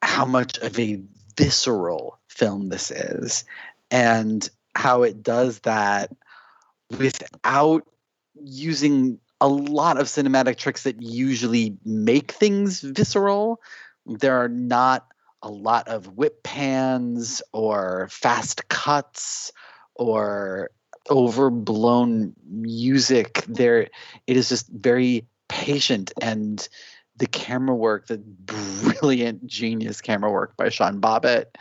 how 0.02 0.24
much 0.24 0.58
of 0.58 0.78
a 0.78 1.02
visceral 1.36 2.18
film 2.28 2.68
this 2.68 2.90
is 2.90 3.44
and 3.90 4.48
how 4.74 5.02
it 5.02 5.22
does 5.22 5.60
that 5.60 6.14
without 6.98 7.86
using 8.42 9.18
a 9.40 9.48
lot 9.48 9.98
of 9.98 10.06
cinematic 10.06 10.56
tricks 10.56 10.82
that 10.82 11.00
usually 11.00 11.76
make 11.84 12.32
things 12.32 12.80
visceral. 12.80 13.60
There 14.06 14.36
are 14.36 14.48
not 14.48 15.06
a 15.42 15.50
lot 15.50 15.88
of 15.88 16.16
whip 16.16 16.42
pans 16.42 17.40
or 17.52 18.08
fast 18.10 18.68
cuts 18.68 19.52
or 19.94 20.70
overblown 21.08 22.34
music. 22.46 23.44
There, 23.48 23.88
it 24.26 24.36
is 24.36 24.50
just 24.50 24.68
very 24.68 25.26
patient 25.48 26.12
and 26.20 26.68
the 27.20 27.26
camera 27.26 27.76
work, 27.76 28.06
the 28.06 28.18
brilliant 28.18 29.46
genius 29.46 30.00
camera 30.00 30.32
work 30.32 30.56
by 30.56 30.70
Sean 30.70 31.00
Bobbitt, 31.00 31.54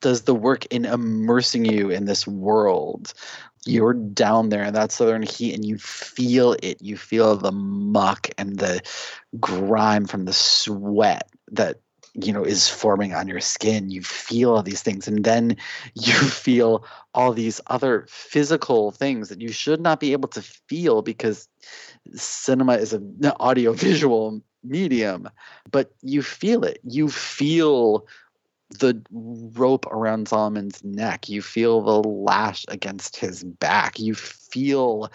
does 0.00 0.22
the 0.22 0.34
work 0.34 0.66
in 0.66 0.84
immersing 0.84 1.64
you 1.64 1.90
in 1.90 2.04
this 2.04 2.26
world. 2.26 3.14
You're 3.64 3.94
down 3.94 4.50
there 4.50 4.64
in 4.64 4.74
that 4.74 4.92
southern 4.92 5.22
heat 5.22 5.54
and 5.54 5.64
you 5.64 5.78
feel 5.78 6.56
it. 6.62 6.82
You 6.82 6.96
feel 6.96 7.36
the 7.36 7.52
muck 7.52 8.28
and 8.36 8.58
the 8.58 8.82
grime 9.40 10.06
from 10.06 10.24
the 10.24 10.32
sweat 10.32 11.30
that 11.52 11.80
you 12.14 12.32
know 12.32 12.42
is 12.42 12.66
forming 12.66 13.12
on 13.12 13.28
your 13.28 13.40
skin 13.40 13.90
you 13.90 14.02
feel 14.02 14.54
all 14.54 14.62
these 14.62 14.80
things 14.80 15.06
and 15.06 15.22
then 15.22 15.54
you 15.92 16.14
feel 16.14 16.82
all 17.12 17.34
these 17.34 17.60
other 17.66 18.06
physical 18.08 18.90
things 18.90 19.28
that 19.28 19.42
you 19.42 19.52
should 19.52 19.82
not 19.82 20.00
be 20.00 20.12
able 20.12 20.28
to 20.28 20.40
feel 20.40 21.02
because 21.02 21.46
cinema 22.14 22.74
is 22.74 22.94
an 22.94 23.20
audio 23.38 23.72
visual 23.74 24.40
medium, 24.68 25.28
but 25.70 25.92
you 26.02 26.22
feel 26.22 26.64
it. 26.64 26.80
You 26.84 27.08
feel 27.08 28.06
the 28.80 29.00
rope 29.12 29.86
around 29.86 30.28
Solomon's 30.28 30.82
neck. 30.82 31.28
You 31.28 31.40
feel 31.40 31.82
the 31.82 32.08
lash 32.08 32.64
against 32.68 33.16
his 33.16 33.44
back. 33.44 33.98
You 33.98 34.14
feel 34.14 35.10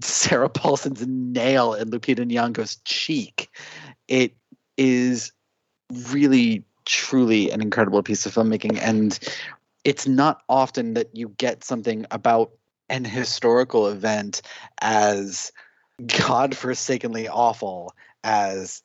Sarah 0.00 0.48
Paulson's 0.48 1.06
nail 1.06 1.74
in 1.74 1.90
Lupita 1.90 2.24
Nyong'o's 2.26 2.76
cheek. 2.84 3.50
It 4.08 4.34
is 4.76 5.32
really, 6.10 6.64
truly 6.86 7.50
an 7.50 7.60
incredible 7.60 8.02
piece 8.02 8.24
of 8.26 8.34
filmmaking. 8.34 8.78
And 8.80 9.18
it's 9.84 10.06
not 10.06 10.42
often 10.48 10.94
that 10.94 11.14
you 11.14 11.28
get 11.36 11.64
something 11.64 12.06
about 12.10 12.52
an 12.88 13.04
historical 13.04 13.88
event 13.88 14.42
as 14.80 15.52
godforsakenly 16.18 17.28
awful 17.28 17.94
as 18.22 18.82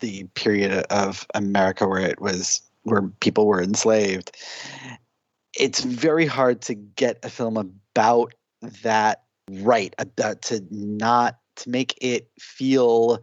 the 0.00 0.24
period 0.34 0.84
of 0.90 1.26
America 1.34 1.86
where 1.86 2.00
it 2.00 2.20
was 2.20 2.60
where 2.82 3.02
people 3.20 3.46
were 3.46 3.62
enslaved. 3.62 4.36
it's 5.58 5.82
very 5.82 6.26
hard 6.26 6.60
to 6.62 6.74
get 6.74 7.18
a 7.22 7.30
film 7.30 7.56
about 7.56 8.34
that 8.82 9.22
right, 9.50 9.94
about 9.98 10.42
to 10.42 10.62
not 10.70 11.38
to 11.56 11.70
make 11.70 11.96
it 12.00 12.28
feel 12.38 13.20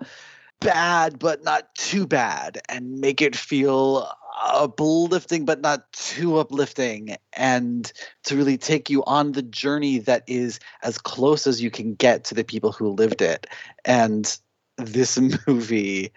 bad 0.59 1.19
but 1.19 1.43
not 1.43 1.73
too 1.75 2.07
bad 2.07 2.59
and 2.69 2.99
make 2.99 3.21
it 3.21 3.35
feel 3.35 4.09
uplifting 4.41 5.45
but 5.45 5.59
not 5.61 5.91
too 5.91 6.37
uplifting 6.37 7.15
and 7.33 7.91
to 8.23 8.35
really 8.35 8.57
take 8.57 8.89
you 8.89 9.03
on 9.03 9.33
the 9.33 9.41
journey 9.41 9.99
that 9.99 10.23
is 10.25 10.59
as 10.81 10.97
close 10.97 11.45
as 11.45 11.61
you 11.61 11.69
can 11.69 11.93
get 11.95 12.23
to 12.23 12.33
the 12.33 12.45
people 12.45 12.71
who 12.71 12.87
lived 12.87 13.21
it 13.21 13.45
and 13.83 14.39
this 14.77 15.19
movie 15.47 16.11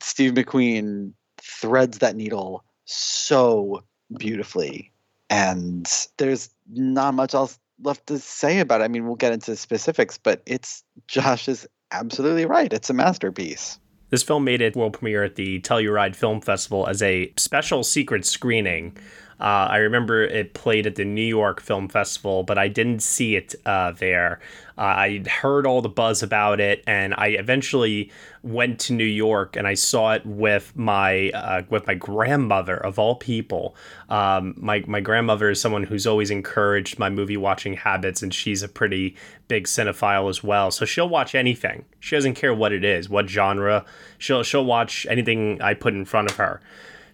steve 0.00 0.32
mcqueen 0.32 1.12
threads 1.40 1.98
that 1.98 2.16
needle 2.16 2.64
so 2.84 3.82
beautifully. 4.18 4.90
And 5.30 5.86
there's 6.16 6.48
not 6.72 7.14
much 7.14 7.34
else 7.34 7.58
left 7.82 8.06
to 8.06 8.18
say 8.18 8.60
about 8.60 8.80
it. 8.80 8.84
I 8.84 8.88
mean 8.88 9.06
we'll 9.06 9.16
get 9.16 9.32
into 9.32 9.54
specifics 9.56 10.18
but 10.18 10.42
it's 10.46 10.82
josh 11.06 11.48
is 11.48 11.66
absolutely 11.90 12.46
right. 12.46 12.72
It's 12.72 12.90
a 12.90 12.94
masterpiece. 12.94 13.78
This 14.10 14.22
film 14.22 14.44
made 14.44 14.62
its 14.62 14.76
world 14.76 14.94
premiere 14.94 15.24
at 15.24 15.36
the 15.36 15.60
Telluride 15.60 16.16
Film 16.16 16.40
Festival 16.40 16.86
as 16.86 17.02
a 17.02 17.32
special 17.36 17.84
secret 17.84 18.24
screening. 18.24 18.96
Uh, 19.40 19.68
I 19.70 19.76
remember 19.78 20.22
it 20.22 20.54
played 20.54 20.86
at 20.86 20.96
the 20.96 21.04
New 21.04 21.22
York 21.22 21.60
Film 21.60 21.88
Festival, 21.88 22.42
but 22.42 22.58
I 22.58 22.68
didn't 22.68 23.02
see 23.02 23.36
it 23.36 23.54
uh, 23.64 23.92
there. 23.92 24.40
Uh, 24.76 24.80
I 24.82 25.24
heard 25.28 25.66
all 25.66 25.80
the 25.80 25.88
buzz 25.88 26.22
about 26.22 26.60
it, 26.60 26.82
and 26.86 27.14
I 27.16 27.28
eventually 27.28 28.10
went 28.42 28.78
to 28.78 28.92
New 28.92 29.04
York 29.04 29.56
and 29.56 29.66
I 29.66 29.74
saw 29.74 30.12
it 30.12 30.24
with 30.24 30.72
my 30.76 31.30
uh, 31.30 31.62
with 31.68 31.86
my 31.86 31.94
grandmother 31.94 32.76
of 32.76 32.98
all 32.98 33.16
people. 33.16 33.76
Um, 34.08 34.54
my 34.56 34.84
my 34.86 35.00
grandmother 35.00 35.50
is 35.50 35.60
someone 35.60 35.84
who's 35.84 36.06
always 36.06 36.30
encouraged 36.30 36.98
my 36.98 37.10
movie 37.10 37.36
watching 37.36 37.74
habits, 37.74 38.22
and 38.22 38.32
she's 38.32 38.62
a 38.62 38.68
pretty 38.68 39.16
big 39.48 39.64
cinephile 39.64 40.28
as 40.28 40.42
well. 40.42 40.70
So 40.70 40.84
she'll 40.84 41.08
watch 41.08 41.34
anything. 41.34 41.84
She 42.00 42.16
doesn't 42.16 42.34
care 42.34 42.54
what 42.54 42.72
it 42.72 42.84
is, 42.84 43.08
what 43.08 43.28
genre. 43.28 43.84
She'll 44.18 44.42
she'll 44.42 44.64
watch 44.64 45.06
anything 45.08 45.60
I 45.60 45.74
put 45.74 45.94
in 45.94 46.04
front 46.04 46.30
of 46.30 46.36
her. 46.36 46.60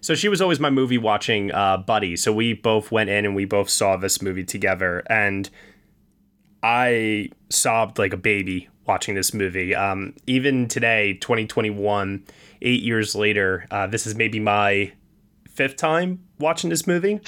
So 0.05 0.13
she 0.13 0.29
was 0.29 0.39
always 0.39 0.59
my 0.59 0.69
movie 0.69 0.99
watching 0.99 1.51
uh, 1.51 1.77
buddy. 1.77 2.15
So 2.15 2.31
we 2.31 2.53
both 2.53 2.91
went 2.91 3.09
in 3.09 3.25
and 3.25 3.35
we 3.35 3.45
both 3.45 3.71
saw 3.71 3.97
this 3.97 4.21
movie 4.21 4.43
together, 4.43 5.01
and 5.09 5.49
I 6.61 7.31
sobbed 7.49 7.97
like 7.97 8.13
a 8.13 8.17
baby 8.17 8.69
watching 8.85 9.15
this 9.15 9.33
movie. 9.33 9.73
Um, 9.73 10.13
even 10.27 10.67
today, 10.67 11.15
2021, 11.21 12.23
eight 12.61 12.83
years 12.83 13.15
later, 13.15 13.65
uh, 13.71 13.87
this 13.87 14.05
is 14.05 14.13
maybe 14.13 14.39
my 14.39 14.93
fifth 15.49 15.75
time 15.75 16.23
watching 16.37 16.69
this 16.69 16.85
movie. 16.85 17.19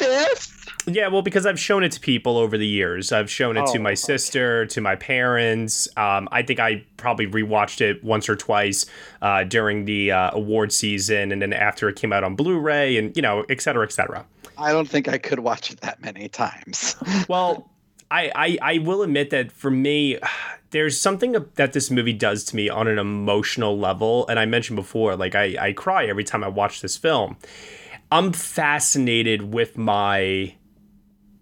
Fifth? 0.00 0.57
Yeah, 0.86 1.08
well, 1.08 1.22
because 1.22 1.44
I've 1.44 1.60
shown 1.60 1.84
it 1.84 1.92
to 1.92 2.00
people 2.00 2.38
over 2.38 2.56
the 2.56 2.66
years. 2.66 3.12
I've 3.12 3.30
shown 3.30 3.56
it 3.56 3.64
Oh, 3.66 3.72
to 3.72 3.78
my 3.78 3.94
sister, 3.94 4.64
to 4.66 4.80
my 4.80 4.96
parents. 4.96 5.86
Um, 5.96 6.28
I 6.32 6.42
think 6.42 6.60
I 6.60 6.84
probably 6.96 7.26
rewatched 7.26 7.80
it 7.82 8.02
once 8.02 8.28
or 8.28 8.36
twice 8.36 8.86
uh, 9.20 9.44
during 9.44 9.84
the 9.84 10.12
uh, 10.12 10.30
award 10.32 10.72
season, 10.72 11.30
and 11.30 11.42
then 11.42 11.52
after 11.52 11.88
it 11.88 11.96
came 11.96 12.12
out 12.12 12.24
on 12.24 12.36
Blu-ray, 12.36 12.96
and 12.96 13.14
you 13.16 13.22
know, 13.22 13.44
et 13.50 13.60
cetera, 13.60 13.84
et 13.84 13.92
cetera. 13.92 14.24
I 14.56 14.72
don't 14.72 14.88
think 14.88 15.08
I 15.08 15.18
could 15.18 15.40
watch 15.40 15.70
it 15.70 15.80
that 15.82 16.00
many 16.02 16.28
times. 16.28 16.96
well, 17.28 17.68
I, 18.10 18.32
I 18.34 18.58
I 18.74 18.78
will 18.78 19.02
admit 19.02 19.30
that 19.30 19.52
for 19.52 19.70
me, 19.70 20.18
there's 20.70 20.98
something 20.98 21.36
that 21.56 21.72
this 21.74 21.90
movie 21.90 22.12
does 22.14 22.44
to 22.44 22.56
me 22.56 22.68
on 22.70 22.88
an 22.88 22.98
emotional 22.98 23.78
level, 23.78 24.26
and 24.28 24.38
I 24.38 24.46
mentioned 24.46 24.76
before, 24.76 25.16
like 25.16 25.34
I 25.34 25.56
I 25.60 25.72
cry 25.72 26.06
every 26.06 26.24
time 26.24 26.42
I 26.42 26.48
watch 26.48 26.80
this 26.80 26.96
film. 26.96 27.36
I'm 28.10 28.32
fascinated 28.32 29.52
with 29.52 29.76
my 29.76 30.54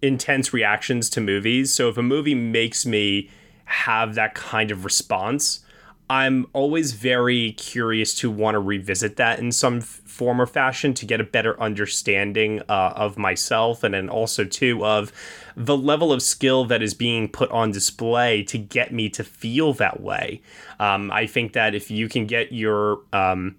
intense 0.01 0.53
reactions 0.53 1.09
to 1.11 1.21
movies. 1.21 1.73
So 1.73 1.89
if 1.89 1.97
a 1.97 2.03
movie 2.03 2.35
makes 2.35 2.85
me 2.85 3.29
have 3.65 4.15
that 4.15 4.33
kind 4.33 4.71
of 4.71 4.85
response, 4.85 5.61
I'm 6.09 6.47
always 6.53 6.93
very 6.93 7.51
curious 7.53 8.15
to 8.15 8.31
want 8.31 8.55
to 8.55 8.59
revisit 8.59 9.17
that 9.17 9.39
in 9.39 9.51
some 9.51 9.79
f- 9.79 10.01
form 10.05 10.39
or 10.39 10.45
fashion 10.45 10.93
to 10.93 11.05
get 11.05 11.19
a 11.19 11.25
better 11.25 11.59
understanding 11.59 12.61
uh, 12.69 12.93
of 12.95 13.17
myself 13.17 13.83
and 13.83 13.93
then 13.93 14.07
also 14.07 14.45
too 14.45 14.85
of 14.85 15.11
the 15.57 15.75
level 15.75 16.13
of 16.13 16.21
skill 16.21 16.63
that 16.65 16.81
is 16.81 16.93
being 16.93 17.27
put 17.27 17.51
on 17.51 17.71
display 17.71 18.41
to 18.43 18.57
get 18.57 18.93
me 18.93 19.09
to 19.09 19.23
feel 19.23 19.73
that 19.73 19.99
way. 19.99 20.41
Um, 20.79 21.11
I 21.11 21.27
think 21.27 21.51
that 21.53 21.75
if 21.75 21.91
you 21.91 22.07
can 22.07 22.25
get 22.25 22.53
your 22.53 23.01
um, 23.11 23.57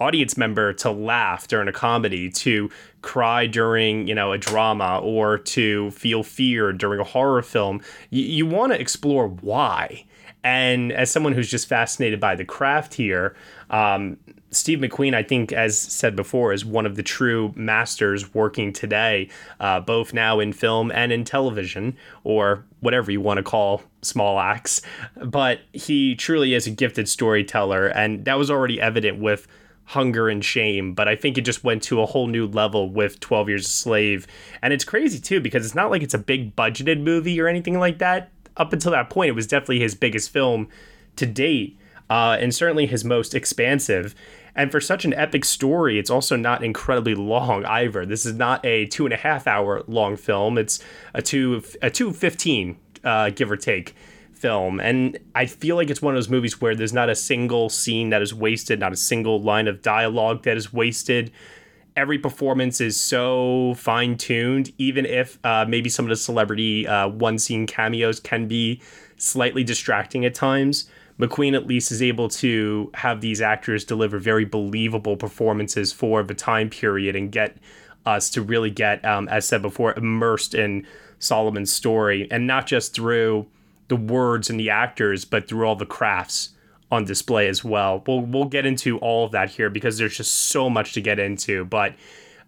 audience 0.00 0.36
member 0.36 0.72
to 0.74 0.90
laugh 0.90 1.48
during 1.48 1.68
a 1.68 1.72
comedy, 1.72 2.28
to 2.30 2.70
cry 3.02 3.46
during, 3.46 4.06
you 4.06 4.14
know, 4.14 4.32
a 4.32 4.38
drama, 4.38 5.00
or 5.02 5.38
to 5.38 5.90
feel 5.92 6.22
fear 6.22 6.72
during 6.72 7.00
a 7.00 7.04
horror 7.04 7.42
film, 7.42 7.80
you, 8.10 8.22
you 8.24 8.46
want 8.46 8.72
to 8.72 8.80
explore 8.80 9.28
why. 9.28 10.04
And 10.44 10.92
as 10.92 11.10
someone 11.10 11.32
who's 11.32 11.50
just 11.50 11.66
fascinated 11.66 12.20
by 12.20 12.36
the 12.36 12.44
craft 12.44 12.94
here, 12.94 13.34
um, 13.70 14.16
Steve 14.50 14.78
McQueen, 14.78 15.12
I 15.12 15.22
think, 15.22 15.52
as 15.52 15.78
said 15.78 16.14
before, 16.14 16.52
is 16.52 16.64
one 16.64 16.86
of 16.86 16.94
the 16.94 17.02
true 17.02 17.52
masters 17.56 18.32
working 18.32 18.72
today, 18.72 19.28
uh, 19.58 19.80
both 19.80 20.14
now 20.14 20.38
in 20.38 20.52
film 20.52 20.92
and 20.92 21.10
in 21.10 21.24
television, 21.24 21.96
or 22.22 22.64
whatever 22.80 23.10
you 23.10 23.20
want 23.20 23.38
to 23.38 23.42
call 23.42 23.82
Small 24.02 24.38
Axe. 24.38 24.82
But 25.16 25.60
he 25.72 26.14
truly 26.14 26.54
is 26.54 26.66
a 26.66 26.70
gifted 26.70 27.08
storyteller, 27.08 27.88
and 27.88 28.24
that 28.24 28.38
was 28.38 28.50
already 28.50 28.80
evident 28.80 29.18
with 29.18 29.48
Hunger 29.86 30.28
and 30.28 30.44
Shame, 30.44 30.94
but 30.94 31.08
I 31.08 31.14
think 31.14 31.38
it 31.38 31.42
just 31.42 31.62
went 31.62 31.82
to 31.84 32.00
a 32.00 32.06
whole 32.06 32.26
new 32.26 32.46
level 32.46 32.90
with 32.90 33.20
12 33.20 33.48
Years 33.48 33.66
a 33.66 33.70
Slave. 33.70 34.26
And 34.60 34.72
it's 34.72 34.84
crazy 34.84 35.20
too, 35.20 35.40
because 35.40 35.64
it's 35.64 35.74
not 35.74 35.90
like 35.90 36.02
it's 36.02 36.14
a 36.14 36.18
big 36.18 36.56
budgeted 36.56 37.00
movie 37.00 37.40
or 37.40 37.46
anything 37.46 37.78
like 37.78 37.98
that. 37.98 38.30
Up 38.56 38.72
until 38.72 38.92
that 38.92 39.10
point, 39.10 39.28
it 39.28 39.34
was 39.34 39.46
definitely 39.46 39.80
his 39.80 39.94
biggest 39.94 40.30
film 40.30 40.68
to 41.16 41.26
date, 41.26 41.78
uh, 42.10 42.36
and 42.40 42.54
certainly 42.54 42.86
his 42.86 43.04
most 43.04 43.34
expansive. 43.34 44.14
And 44.56 44.72
for 44.72 44.80
such 44.80 45.04
an 45.04 45.12
epic 45.14 45.44
story, 45.44 45.98
it's 45.98 46.10
also 46.10 46.34
not 46.34 46.64
incredibly 46.64 47.14
long 47.14 47.64
either. 47.66 48.06
This 48.06 48.24
is 48.24 48.34
not 48.34 48.64
a 48.64 48.86
two 48.86 49.04
and 49.04 49.12
a 49.12 49.18
half 49.18 49.46
hour 49.46 49.84
long 49.86 50.16
film. 50.16 50.56
It's 50.56 50.82
a 51.12 51.20
two 51.20 51.62
a 51.82 51.90
two 51.90 52.12
fifteen, 52.12 52.78
uh, 53.04 53.30
give 53.30 53.50
or 53.50 53.56
take 53.56 53.94
film. 54.36 54.80
And 54.80 55.18
I 55.34 55.46
feel 55.46 55.76
like 55.76 55.90
it's 55.90 56.02
one 56.02 56.14
of 56.14 56.18
those 56.18 56.28
movies 56.28 56.60
where 56.60 56.74
there's 56.74 56.92
not 56.92 57.08
a 57.08 57.14
single 57.14 57.68
scene 57.68 58.10
that 58.10 58.22
is 58.22 58.34
wasted, 58.34 58.80
not 58.80 58.92
a 58.92 58.96
single 58.96 59.40
line 59.40 59.68
of 59.68 59.82
dialogue 59.82 60.42
that 60.44 60.56
is 60.56 60.72
wasted. 60.72 61.32
Every 61.96 62.18
performance 62.18 62.80
is 62.80 63.00
so 63.00 63.74
fine 63.76 64.16
tuned, 64.18 64.72
even 64.76 65.06
if 65.06 65.38
uh, 65.44 65.64
maybe 65.66 65.88
some 65.88 66.04
of 66.04 66.10
the 66.10 66.16
celebrity 66.16 66.86
uh, 66.86 67.08
one 67.08 67.38
scene 67.38 67.66
cameos 67.66 68.20
can 68.20 68.46
be 68.46 68.82
slightly 69.16 69.64
distracting 69.64 70.24
at 70.26 70.34
times. 70.34 70.90
McQueen 71.18 71.54
at 71.54 71.66
least 71.66 71.90
is 71.90 72.02
able 72.02 72.28
to 72.28 72.90
have 72.94 73.22
these 73.22 73.40
actors 73.40 73.84
deliver 73.84 74.18
very 74.18 74.44
believable 74.44 75.16
performances 75.16 75.90
for 75.90 76.22
the 76.22 76.34
time 76.34 76.68
period 76.68 77.16
and 77.16 77.32
get 77.32 77.56
us 78.04 78.28
to 78.30 78.42
really 78.42 78.70
get, 78.70 79.02
um, 79.04 79.26
as 79.28 79.46
said 79.46 79.62
before, 79.62 79.94
immersed 79.94 80.54
in 80.54 80.86
Solomon's 81.18 81.72
story, 81.72 82.28
and 82.30 82.46
not 82.46 82.66
just 82.66 82.94
through 82.94 83.46
the 83.88 83.96
words 83.96 84.50
and 84.50 84.58
the 84.58 84.70
actors, 84.70 85.24
but 85.24 85.48
through 85.48 85.66
all 85.66 85.76
the 85.76 85.86
crafts 85.86 86.50
on 86.90 87.04
display 87.04 87.48
as 87.48 87.64
well. 87.64 88.02
We'll 88.06 88.20
we'll 88.20 88.44
get 88.44 88.66
into 88.66 88.98
all 88.98 89.24
of 89.24 89.32
that 89.32 89.50
here 89.50 89.70
because 89.70 89.98
there's 89.98 90.16
just 90.16 90.32
so 90.32 90.70
much 90.70 90.92
to 90.94 91.00
get 91.00 91.18
into. 91.18 91.64
But 91.64 91.94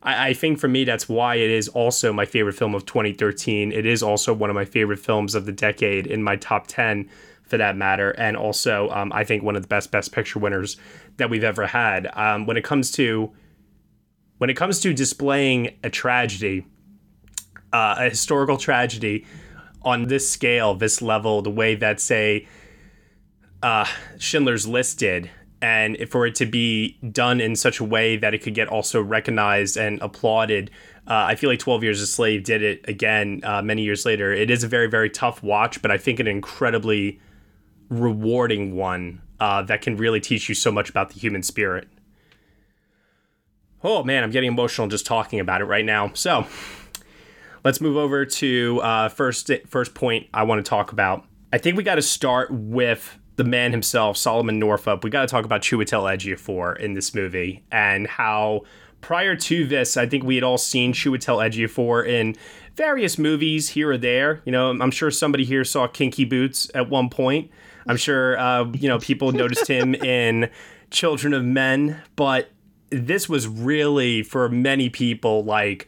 I, 0.02 0.28
I 0.28 0.32
think 0.34 0.58
for 0.58 0.68
me 0.68 0.84
that's 0.84 1.08
why 1.08 1.36
it 1.36 1.50
is 1.50 1.68
also 1.68 2.12
my 2.12 2.24
favorite 2.24 2.54
film 2.54 2.74
of 2.74 2.86
2013. 2.86 3.72
It 3.72 3.86
is 3.86 4.02
also 4.02 4.32
one 4.32 4.50
of 4.50 4.54
my 4.54 4.64
favorite 4.64 4.98
films 4.98 5.34
of 5.34 5.46
the 5.46 5.52
decade 5.52 6.06
in 6.06 6.22
my 6.22 6.36
top 6.36 6.66
10 6.66 7.08
for 7.42 7.56
that 7.56 7.76
matter, 7.76 8.10
and 8.10 8.36
also 8.36 8.90
um, 8.90 9.10
I 9.12 9.24
think 9.24 9.42
one 9.42 9.56
of 9.56 9.62
the 9.62 9.68
best 9.68 9.90
Best 9.90 10.12
Picture 10.12 10.38
winners 10.38 10.76
that 11.16 11.30
we've 11.30 11.44
ever 11.44 11.66
had. 11.66 12.08
Um, 12.12 12.46
when 12.46 12.56
it 12.56 12.64
comes 12.64 12.90
to 12.92 13.32
when 14.36 14.50
it 14.50 14.54
comes 14.54 14.78
to 14.80 14.92
displaying 14.94 15.76
a 15.82 15.90
tragedy, 15.90 16.64
uh, 17.72 17.96
a 17.98 18.10
historical 18.10 18.56
tragedy 18.56 19.26
on 19.88 20.08
this 20.08 20.28
scale, 20.28 20.74
this 20.74 21.00
level, 21.00 21.40
the 21.40 21.50
way 21.50 21.74
that 21.74 21.98
say 21.98 22.46
uh, 23.62 23.86
Schindler's 24.18 24.66
List 24.66 24.98
did, 24.98 25.30
and 25.62 25.96
for 26.10 26.26
it 26.26 26.34
to 26.36 26.46
be 26.46 26.98
done 27.10 27.40
in 27.40 27.56
such 27.56 27.80
a 27.80 27.84
way 27.84 28.16
that 28.18 28.34
it 28.34 28.42
could 28.42 28.54
get 28.54 28.68
also 28.68 29.00
recognized 29.00 29.78
and 29.78 29.98
applauded. 30.02 30.70
Uh, 31.06 31.24
I 31.28 31.36
feel 31.36 31.48
like 31.48 31.58
12 31.58 31.82
Years 31.82 32.02
a 32.02 32.06
Slave 32.06 32.44
did 32.44 32.62
it 32.62 32.84
again 32.86 33.40
uh, 33.42 33.62
many 33.62 33.82
years 33.82 34.04
later. 34.04 34.30
It 34.30 34.50
is 34.50 34.62
a 34.62 34.68
very, 34.68 34.88
very 34.88 35.08
tough 35.08 35.42
watch, 35.42 35.80
but 35.80 35.90
I 35.90 35.96
think 35.96 36.20
an 36.20 36.26
incredibly 36.26 37.18
rewarding 37.88 38.76
one 38.76 39.22
uh, 39.40 39.62
that 39.62 39.80
can 39.80 39.96
really 39.96 40.20
teach 40.20 40.50
you 40.50 40.54
so 40.54 40.70
much 40.70 40.90
about 40.90 41.08
the 41.08 41.18
human 41.18 41.42
spirit. 41.42 41.88
Oh 43.82 44.04
man, 44.04 44.22
I'm 44.22 44.30
getting 44.30 44.48
emotional 44.48 44.86
just 44.86 45.06
talking 45.06 45.40
about 45.40 45.62
it 45.62 45.64
right 45.64 45.84
now. 45.84 46.12
So 46.12 46.46
let's 47.68 47.82
move 47.82 47.98
over 47.98 48.24
to 48.24 48.80
uh, 48.80 49.10
first 49.10 49.50
first 49.66 49.92
point 49.92 50.26
I 50.32 50.44
want 50.44 50.64
to 50.64 50.66
talk 50.66 50.90
about. 50.92 51.26
I 51.52 51.58
think 51.58 51.76
we 51.76 51.82
got 51.82 51.96
to 51.96 52.02
start 52.02 52.50
with 52.50 53.18
the 53.36 53.44
man 53.44 53.72
himself, 53.72 54.16
Solomon 54.16 54.58
Northup. 54.58 55.04
We 55.04 55.10
got 55.10 55.20
to 55.20 55.26
talk 55.26 55.44
about 55.44 55.60
Chiwetel 55.60 56.16
Ejiofor 56.16 56.78
in 56.78 56.94
this 56.94 57.14
movie 57.14 57.62
and 57.70 58.06
how 58.06 58.62
Prior 59.00 59.36
to 59.36 59.66
this, 59.66 59.96
I 59.96 60.06
think 60.06 60.24
we 60.24 60.34
had 60.34 60.44
all 60.44 60.58
seen 60.58 60.92
Chiwetel 60.92 61.38
Ejiofor 61.48 62.06
in 62.06 62.34
various 62.74 63.16
movies 63.16 63.68
here 63.68 63.92
or 63.92 63.98
there. 63.98 64.42
You 64.44 64.52
know, 64.52 64.70
I'm 64.70 64.90
sure 64.90 65.10
somebody 65.10 65.44
here 65.44 65.64
saw 65.64 65.86
Kinky 65.86 66.24
Boots 66.24 66.70
at 66.74 66.88
one 66.88 67.08
point. 67.08 67.50
I'm 67.86 67.96
sure, 67.96 68.38
uh, 68.38 68.64
you 68.72 68.88
know, 68.88 68.98
people 68.98 69.30
noticed 69.30 69.66
him 69.68 69.94
in 69.94 70.50
Children 70.90 71.32
of 71.32 71.44
Men, 71.44 72.02
but 72.16 72.50
this 72.90 73.28
was 73.28 73.46
really, 73.46 74.22
for 74.22 74.48
many 74.48 74.90
people, 74.90 75.44
like 75.44 75.86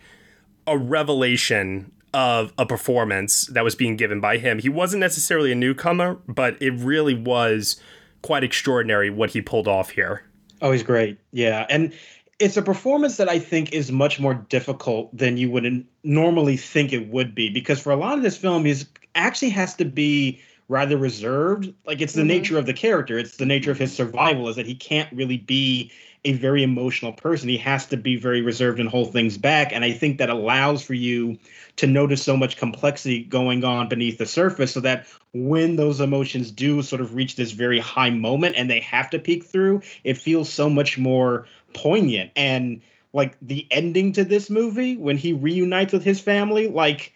a 0.70 0.78
revelation 0.78 1.90
of 2.14 2.52
a 2.56 2.64
performance 2.64 3.46
that 3.46 3.64
was 3.64 3.74
being 3.74 3.96
given 3.96 4.20
by 4.20 4.38
him. 4.38 4.59
He 4.59 4.68
wasn't 4.68 5.00
necessarily 5.00 5.52
a 5.52 5.54
newcomer, 5.54 6.14
but 6.26 6.61
it 6.62 6.70
really 6.72 7.14
was 7.14 7.80
quite 8.22 8.44
extraordinary 8.44 9.11
what 9.11 9.30
he 9.30 9.42
pulled 9.42 9.68
off 9.68 9.90
here. 9.90 10.22
Oh, 10.62 10.72
he's 10.72 10.83
great. 10.83 11.18
Yeah. 11.33 11.66
And 11.68 11.92
it's 12.38 12.56
a 12.56 12.62
performance 12.62 13.16
that 13.16 13.28
I 13.28 13.38
think 13.38 13.72
is 13.72 13.90
much 13.90 14.20
more 14.20 14.35
difficult 14.35 15.16
than 15.16 15.37
you 15.37 15.50
would 15.50 15.87
normally 16.04 16.56
think 16.56 16.92
it 16.92 17.09
would 17.09 17.35
be 17.35 17.50
because 17.50 17.80
for 17.80 17.90
a 17.90 17.96
lot 17.96 18.16
of 18.16 18.22
this 18.22 18.37
film, 18.37 18.64
he's 18.64 18.87
actually 19.14 19.50
has 19.50 19.74
to 19.76 19.85
be 19.85 20.40
rather 20.68 20.96
reserved. 20.96 21.72
Like 21.87 22.00
it's 22.00 22.12
the 22.12 22.20
mm-hmm. 22.20 22.28
nature 22.28 22.59
of 22.59 22.66
the 22.66 22.72
character, 22.72 23.18
it's 23.18 23.37
the 23.37 23.46
nature 23.46 23.70
of 23.70 23.78
his 23.78 23.92
survival 23.92 24.48
is 24.48 24.56
that 24.56 24.66
he 24.66 24.74
can't 24.74 25.11
really 25.12 25.38
be 25.38 25.90
a 26.24 26.33
very 26.35 26.62
emotional 26.62 27.12
person. 27.12 27.48
He 27.48 27.56
has 27.59 27.87
to 27.87 27.96
be 27.96 28.16
very 28.16 28.42
reserved 28.42 28.78
and 28.78 28.88
hold 28.88 29.12
things 29.12 29.38
back. 29.38 29.72
And 29.72 29.85
I 29.85 29.92
think 29.92 30.18
that 30.18 30.28
allows 30.28 30.83
for 30.83 30.94
you 30.94 31.38
to 31.76 31.87
notice 31.87 32.22
so 32.22 32.37
much 32.37 32.59
complexity 32.59 33.24
going 33.24 33.64
on 33.64 33.88
beneath 33.88 34.18
the 34.18 34.26
surface 34.26 34.72
so 34.72 34.80
that 34.80 35.06
when 35.33 35.76
those 35.76 36.00
emotions 36.00 36.50
do 36.50 36.83
sort 36.83 37.00
of 37.00 37.14
reach 37.14 37.37
this 37.37 37.52
very 37.52 37.78
high 37.78 38.11
moment 38.11 38.56
and 38.56 38.70
they 38.70 38.80
have 38.80 39.09
to 39.11 39.18
peek 39.18 39.44
through, 39.44 39.80
it 40.04 40.18
feels 40.18 40.52
so 40.52 40.68
much 40.68 40.98
more 40.98 41.46
poignant. 41.72 42.30
And 42.37 42.83
like 43.12 43.37
the 43.40 43.66
ending 43.70 44.12
to 44.12 44.24
this 44.24 44.50
movie, 44.50 44.96
when 44.96 45.16
he 45.16 45.33
reunites 45.33 45.92
with 45.92 46.04
his 46.04 46.20
family, 46.20 46.68
like 46.68 47.14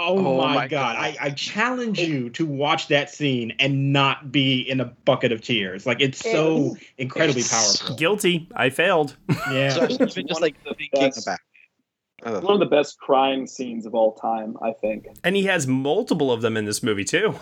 Oh, 0.00 0.16
oh 0.16 0.38
my, 0.38 0.54
my, 0.54 0.68
god! 0.68 0.94
God. 0.94 0.96
I, 0.96 1.16
I 1.20 1.30
challenge 1.30 1.98
you 1.98 2.30
to 2.30 2.46
watch 2.46 2.86
that 2.86 3.10
scene 3.10 3.52
and 3.58 3.92
not 3.92 4.30
be 4.30 4.60
in 4.60 4.80
a 4.80 4.84
bucket 4.84 5.32
of 5.32 5.42
tears. 5.42 5.86
Like 5.86 6.00
it's 6.00 6.20
so 6.20 6.76
incredibly 6.98 7.42
powerful. 7.42 7.96
Guilty. 7.96 8.48
I 8.54 8.70
failed. 8.70 9.16
Yeah. 9.50 9.86
So 10.08 10.22
just 10.22 10.40
like 10.40 10.54
thinking 10.62 11.12
about. 11.22 11.38
Uh. 12.22 12.40
One 12.40 12.54
of 12.54 12.60
the 12.60 12.66
best 12.66 12.98
crying 12.98 13.46
scenes 13.46 13.86
of 13.86 13.94
all 13.94 14.12
time, 14.12 14.56
I 14.62 14.72
think. 14.72 15.08
And 15.24 15.34
he 15.34 15.44
has 15.44 15.66
multiple 15.66 16.30
of 16.30 16.42
them 16.42 16.56
in 16.56 16.64
this 16.64 16.82
movie 16.82 17.04
too. 17.04 17.34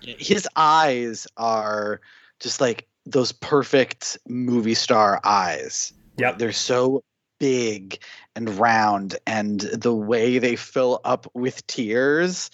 His 0.00 0.48
eyes 0.56 1.26
are 1.36 2.00
just 2.40 2.60
like 2.60 2.86
those 3.04 3.32
perfect 3.32 4.16
movie 4.28 4.74
star 4.74 5.20
eyes. 5.24 5.92
Yeah, 6.16 6.32
They're 6.32 6.52
so 6.52 7.04
big 7.38 8.00
and 8.34 8.58
round 8.58 9.16
and 9.26 9.60
the 9.60 9.94
way 9.94 10.38
they 10.38 10.56
fill 10.56 11.00
up 11.04 11.26
with 11.34 11.66
tears. 11.66 12.50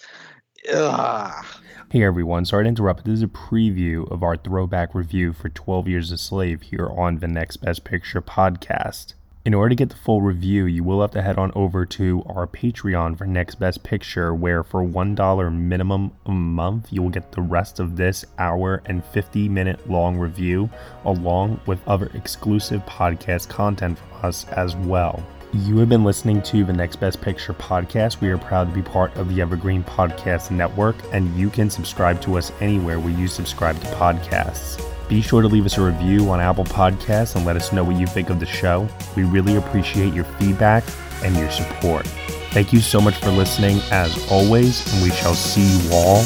Ugh. 0.71 1.45
Hey 1.91 2.03
everyone, 2.03 2.45
sorry 2.45 2.65
to 2.65 2.69
interrupt. 2.69 3.05
This 3.05 3.15
is 3.15 3.23
a 3.23 3.27
preview 3.27 4.09
of 4.11 4.23
our 4.23 4.35
throwback 4.35 4.95
review 4.95 5.33
for 5.33 5.49
12 5.49 5.87
Years 5.87 6.11
a 6.11 6.17
Slave 6.17 6.63
here 6.63 6.89
on 6.89 7.19
the 7.19 7.27
Next 7.27 7.57
Best 7.57 7.83
Picture 7.83 8.21
podcast. 8.21 9.13
In 9.45 9.53
order 9.53 9.69
to 9.69 9.75
get 9.75 9.89
the 9.89 9.95
full 9.95 10.23
review, 10.23 10.65
you 10.65 10.83
will 10.83 11.01
have 11.01 11.11
to 11.11 11.21
head 11.21 11.37
on 11.37 11.51
over 11.53 11.85
to 11.85 12.23
our 12.25 12.47
Patreon 12.47 13.15
for 13.15 13.27
Next 13.27 13.55
Best 13.55 13.83
Picture, 13.83 14.33
where 14.33 14.63
for 14.63 14.83
$1 14.83 15.53
minimum 15.53 16.11
a 16.25 16.31
month, 16.31 16.91
you 16.91 17.03
will 17.03 17.11
get 17.11 17.31
the 17.31 17.43
rest 17.43 17.79
of 17.79 17.95
this 17.95 18.25
hour 18.39 18.81
and 18.87 19.05
50 19.05 19.47
minute 19.47 19.87
long 19.87 20.17
review, 20.17 20.67
along 21.05 21.59
with 21.67 21.87
other 21.87 22.09
exclusive 22.15 22.83
podcast 22.87 23.47
content 23.47 23.99
from 23.99 24.25
us 24.25 24.45
as 24.45 24.75
well. 24.77 25.23
You 25.53 25.77
have 25.77 25.89
been 25.89 26.03
listening 26.03 26.41
to 26.41 26.63
the 26.63 26.73
Next 26.73 26.95
Best 26.95 27.21
Picture 27.21 27.53
podcast. 27.53 28.21
We 28.21 28.29
are 28.29 28.39
proud 28.39 28.69
to 28.69 28.73
be 28.73 28.81
part 28.81 29.15
of 29.15 29.29
the 29.29 29.41
Evergreen 29.41 29.83
Podcast 29.83 30.49
Network, 30.49 30.95
and 31.13 31.37
you 31.37 31.51
can 31.51 31.69
subscribe 31.69 32.19
to 32.21 32.39
us 32.39 32.51
anywhere 32.61 32.99
where 32.99 33.13
you 33.13 33.27
subscribe 33.27 33.79
to 33.81 33.87
podcasts. 33.89 34.94
Be 35.07 35.21
sure 35.21 35.41
to 35.41 35.47
leave 35.47 35.65
us 35.65 35.77
a 35.77 35.81
review 35.81 36.29
on 36.29 36.39
Apple 36.39 36.63
Podcasts 36.63 37.35
and 37.35 37.45
let 37.45 37.55
us 37.55 37.71
know 37.71 37.83
what 37.83 37.95
you 37.95 38.07
think 38.07 38.29
of 38.29 38.39
the 38.39 38.45
show. 38.45 38.87
We 39.15 39.23
really 39.23 39.55
appreciate 39.55 40.13
your 40.13 40.25
feedback 40.39 40.83
and 41.23 41.35
your 41.35 41.49
support. 41.51 42.07
Thank 42.51 42.71
you 42.71 42.79
so 42.79 43.01
much 43.01 43.17
for 43.17 43.29
listening, 43.31 43.81
as 43.91 44.31
always, 44.31 44.91
and 44.93 45.03
we 45.03 45.11
shall 45.11 45.35
see 45.35 45.61
you 45.61 45.93
all 45.93 46.23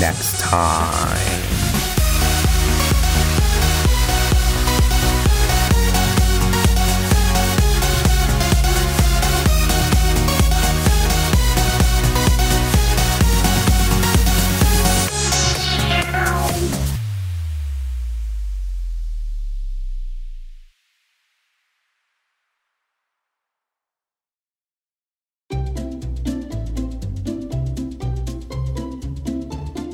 next 0.00 0.40
time. 0.40 1.57